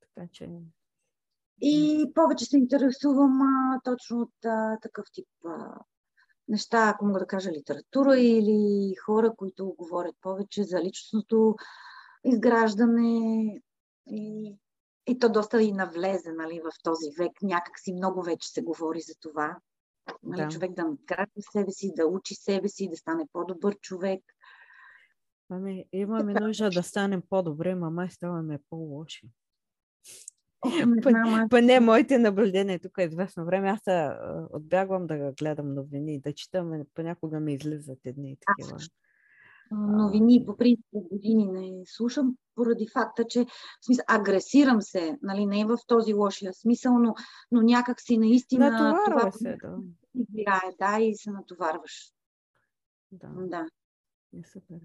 [0.00, 0.48] Така че...
[1.62, 5.80] И повече се интересувам а, точно от а, такъв тип а,
[6.48, 11.56] неща, ако мога да кажа литература или хора, които говорят повече за личностното
[12.24, 13.60] изграждане
[14.06, 14.54] и,
[15.06, 17.32] и то доста и навлезе нали, в този век.
[17.42, 19.58] Някак си много вече се говори за това.
[20.22, 20.48] Нали, да.
[20.48, 24.20] Човек да надгражда себе си, да учи себе си, да стане по-добър човек.
[25.50, 29.30] Ами, имаме така, нужда да станем по-добре, мама ставаме по-лоши.
[31.50, 33.68] Поне моите наблюдения тук е известно време.
[33.68, 33.80] Аз
[34.52, 38.78] отбягвам да гледам новини, да читам, понякога ми излизат едни и такива.
[39.70, 45.60] Новини по принцип години не слушам, поради факта, че в смисъл, агресирам се, нали, не
[45.60, 47.14] е в този лошия смисъл, но,
[47.52, 49.76] но някак си наистина Натоварва това се, да.
[50.14, 52.12] играе, да, и се натоварваш.
[53.12, 53.28] Да.
[53.36, 53.66] да.
[54.38, 54.78] Е супер.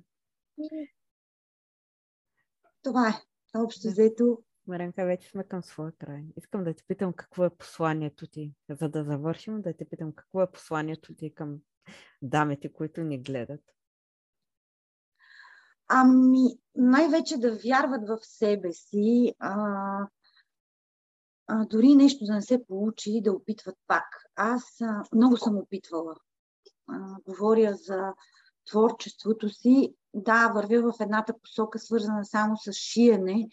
[2.84, 3.14] Това е.
[3.56, 3.92] Общо да.
[3.92, 6.24] взето Маренка, вече сме към своя край.
[6.38, 10.42] Искам да те питам какво е посланието ти, за да завършим, да те питам какво
[10.42, 11.58] е посланието ти към
[12.22, 13.62] дамите, които ни гледат.
[15.88, 19.56] Ами, най-вече да вярват в себе си, а,
[21.48, 24.06] а, дори нещо да не се получи, да опитват пак.
[24.36, 26.16] Аз а, много съм опитвала.
[26.88, 28.14] А, говоря за
[28.70, 29.96] творчеството си.
[30.14, 33.48] Да, вървя в едната посока, свързана само с шиене,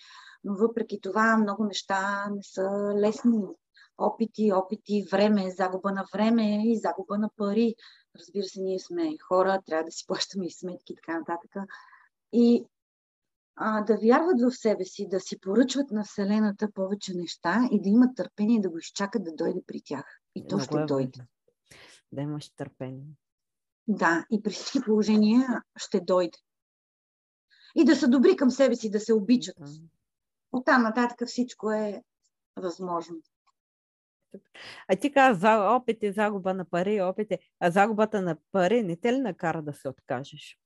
[0.45, 3.41] но въпреки това много неща не са лесни.
[3.99, 7.74] Опити, опити, време, загуба на време и загуба на пари.
[8.18, 11.51] Разбира се, ние сме хора, трябва да си плащаме и сметки и така нататък.
[12.32, 12.64] И
[13.57, 17.89] а, да вярват в себе си, да си поръчват на Вселената повече неща и да
[17.89, 20.05] имат търпение да го изчакат да дойде при тях.
[20.34, 21.20] И то Много ще е дойде.
[22.12, 23.07] Да имаш търпение.
[23.89, 26.39] Да, и при всички положения ще дойде.
[27.74, 29.57] И да са добри към себе си, да се обичат.
[29.59, 29.66] Да.
[30.53, 32.03] Оттам нататък всичко е
[32.57, 33.16] възможно.
[34.88, 38.82] А ти каза, за опит и загуба на пари, опит е, а загубата на пари
[38.82, 40.59] не те ли накара да се откажеш?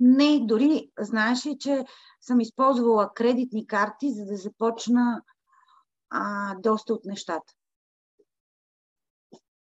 [0.00, 1.84] Не, дори знаеш ли, че
[2.20, 5.22] съм използвала кредитни карти, за да започна
[6.10, 7.52] а, доста от нещата.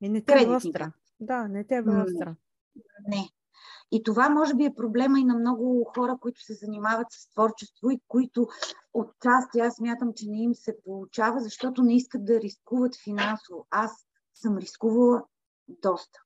[0.01, 0.91] И не те е било страх.
[1.19, 2.35] Да, не те е било страх.
[3.07, 3.29] Не.
[3.93, 7.91] И това може би е проблема и на много хора, които се занимават с творчество
[7.91, 8.47] и които
[8.93, 13.67] отчасти аз смятам, че не им се получава, защото не искат да рискуват финансово.
[13.69, 15.23] Аз съм рискувала
[15.67, 16.19] доста.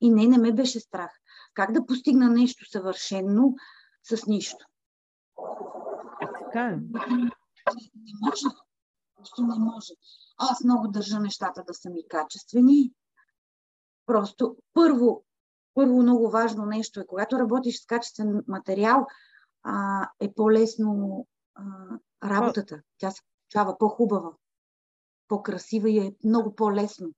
[0.00, 1.10] И не, не ме беше страх.
[1.54, 3.54] Как да постигна нещо съвършено
[4.02, 4.66] с нищо?
[6.20, 6.76] Така е.
[6.76, 8.56] Не може.
[9.16, 9.92] Просто не може.
[10.38, 12.92] Аз много държа нещата да са ми качествени.
[14.06, 15.24] Просто първо
[15.80, 19.06] първо много важно нещо е, когато работиш с качествен материал,
[19.62, 21.62] а, е по-лесно а,
[22.24, 22.82] работата.
[22.98, 24.32] Тя се получава по-хубава,
[25.28, 27.08] по-красива и е много по-лесно,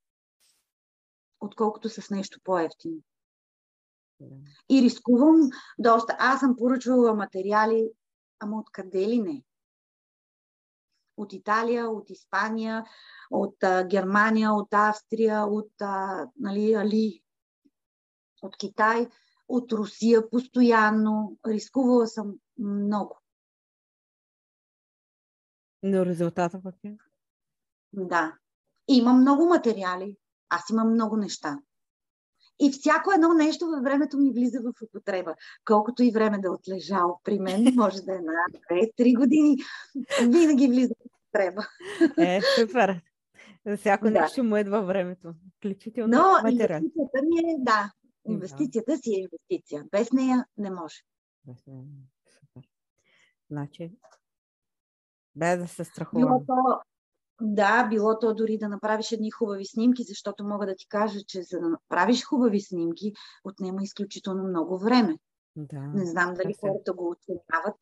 [1.40, 2.98] отколкото с нещо по-ефтино.
[4.70, 6.16] И рискувам доста.
[6.18, 7.90] Аз съм поръчвала материали
[8.40, 9.42] Ама откъде ли не?
[11.16, 12.84] От Италия, от Испания,
[13.30, 17.22] от а, Германия, от Австрия, от а, нали, Али,
[18.43, 19.09] от Китай,
[19.49, 21.36] от Русия постоянно.
[21.47, 23.18] Рискувала съм много.
[25.82, 26.97] Но резултата пък е?
[27.93, 28.36] Да.
[28.88, 30.16] Има много материали.
[30.49, 31.59] Аз имам много неща.
[32.61, 35.34] И всяко едно нещо във времето ми влиза в употреба.
[35.64, 38.32] Колкото и време да е отлежало при мен, може да е на
[38.70, 39.57] 2-3 години,
[40.22, 41.66] винаги влиза в употреба.
[42.18, 43.01] Е, супер.
[43.66, 44.11] За всяко да.
[44.11, 45.34] нещо му е във времето.
[45.57, 46.80] Включително Но материал.
[46.80, 47.93] ми е, да,
[48.28, 49.84] инвестицията си е инвестиция.
[49.90, 50.96] Без нея не може.
[52.28, 52.68] Супер.
[53.50, 53.92] Значи,
[55.34, 56.28] без да се страхувам.
[56.28, 56.80] Било то,
[57.40, 61.42] да, било то дори да направиш едни хубави снимки, защото мога да ти кажа, че
[61.42, 63.12] за да направиш хубави снимки,
[63.44, 65.18] отнема изключително много време.
[65.56, 67.78] Да, Не знам дали хората го оценяват,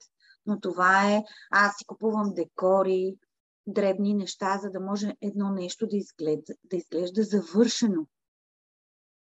[0.46, 1.24] но това е.
[1.50, 3.16] Аз си купувам декори,
[3.66, 8.06] дребни неща, за да може едно нещо да изглежда, да изглежда завършено.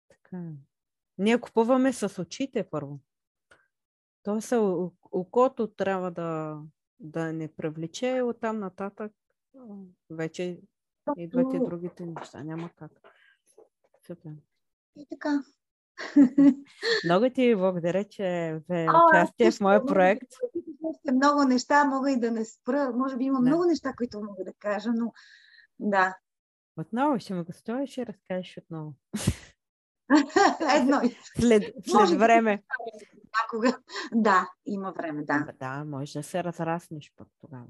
[0.09, 0.51] Така.
[1.20, 1.24] Е.
[1.24, 2.99] Ние купуваме с очите първо.
[4.24, 4.53] Тоест,
[5.11, 6.59] окото трябва да,
[6.99, 9.11] да не привлече, оттам нататък
[10.09, 10.59] вече
[11.18, 12.43] идват и другите неща.
[12.43, 12.91] Няма как.
[14.07, 14.32] Супер.
[14.95, 15.43] И така.
[17.05, 20.32] Много ти благодаря, че взе участие в моя проект.
[21.14, 22.91] Много неща мога и да не спра.
[22.95, 23.49] Може би има Да.
[23.49, 25.14] много неща, които мога да кажа, но
[25.80, 26.18] да.
[26.78, 28.93] Отново ще ме гостуваш и разкажеш отново.
[30.76, 31.01] Едно
[31.39, 32.64] След, Може след време.
[33.41, 33.78] някога.
[34.14, 35.47] Да, има време, да.
[35.60, 37.66] Да, може да се разраснеш пък тогава.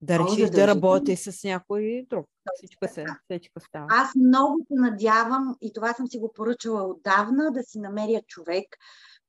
[0.00, 0.74] Да Може решиш да да решиш.
[0.74, 2.26] работи с някой друг.
[2.54, 3.86] Всичко, се, всичко става.
[3.90, 8.76] Аз много се надявам, и това съм си го поръчала отдавна, да си намеря човек,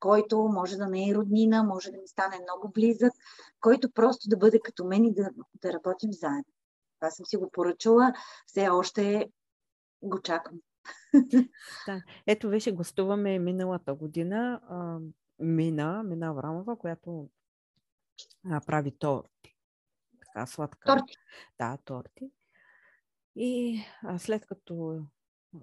[0.00, 3.12] който може да не е роднина, може да ми стане много близък,
[3.60, 6.52] който просто да бъде като мен и да, да работим заедно.
[7.00, 8.12] Това съм си го поръчала,
[8.46, 9.28] все още
[10.02, 10.54] го чакам.
[11.86, 12.02] Да.
[12.26, 14.98] Ето, виж, гостуваме миналата година а,
[15.38, 17.28] Мина, Мина Аврамова, която
[18.50, 19.30] а, прави торт.
[20.26, 20.86] Така сладка.
[20.86, 21.14] Торти.
[21.58, 22.30] Да, торти.
[23.36, 25.02] И а, след като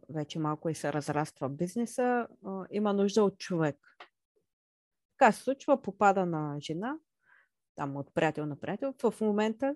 [0.10, 3.98] вече малко и се разраства бизнеса, а, има нужда от човек.
[5.18, 6.98] Така се случва, попада на жена,
[7.76, 8.94] там от приятел на приятел.
[9.04, 9.76] В момента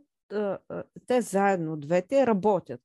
[1.08, 2.82] те заедно, двете, работят.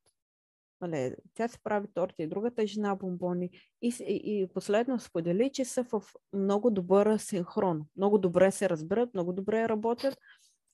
[0.87, 3.51] Нали, тя се прави торти, и другата жена бомбони.
[3.83, 7.87] И, и, и последно сподели, че са в много добър синхрон.
[7.97, 10.19] Много добре се разбират, много добре работят.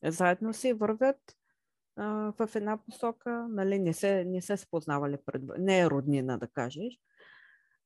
[0.05, 1.37] Заедно си вървят
[1.97, 3.47] а, в една посока.
[3.51, 5.43] Нали, не, се, не се спознавали пред...
[5.59, 7.01] Не е роднина, да кажеш.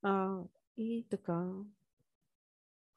[0.01, 0.37] А,
[0.77, 1.49] и така,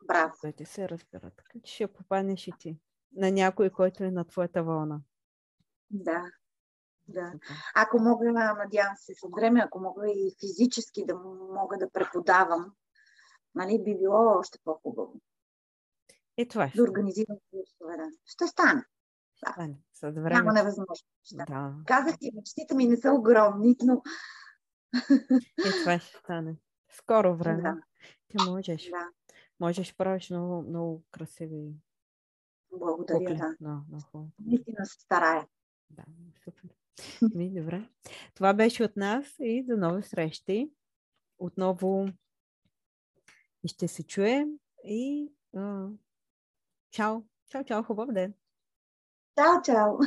[0.06, 0.32] Браво.
[0.42, 1.32] двете се разбират.
[1.36, 2.76] Така че ще попаднеш и ти
[3.12, 5.00] на някой, който е на твоята вълна.
[5.90, 6.24] Да.
[7.08, 7.32] Да.
[7.74, 11.14] Ако мога, надявам се, след време, ако мога и физически да
[11.52, 12.72] мога да преподавам,
[13.54, 15.20] нали, би било още по-хубаво.
[16.36, 17.96] И това ще Да организирам курсове.
[17.96, 18.10] Да.
[18.24, 18.84] Ще стане.
[19.52, 19.78] стане.
[19.94, 20.52] С Няма време.
[20.52, 21.06] невъзможно.
[21.32, 21.44] Да.
[21.44, 21.74] Да.
[21.86, 24.02] Казах ти, мечтите ми не са огромни, но
[25.40, 26.56] И това ще стане.
[26.92, 27.62] Скоро време.
[27.62, 27.76] Да.
[28.28, 28.90] Ти можеш.
[28.90, 29.08] да,
[29.60, 31.74] Можеш правиш много, много красиви
[32.78, 33.18] благодаря.
[33.18, 33.36] кукли.
[33.36, 33.56] Да.
[33.60, 34.30] Много, много хубаво.
[34.46, 35.46] Наистина се старая.
[35.90, 36.04] Да,
[36.44, 36.70] супер.
[37.22, 37.88] Добре.
[38.34, 40.70] Това беше от нас и до нови срещи.
[41.38, 42.08] Отново
[43.66, 44.48] ще се чуем
[44.84, 45.86] и а,
[46.90, 47.22] чао.
[47.50, 48.34] Чао, чао, хубав ден.
[49.36, 49.98] Чао, чао!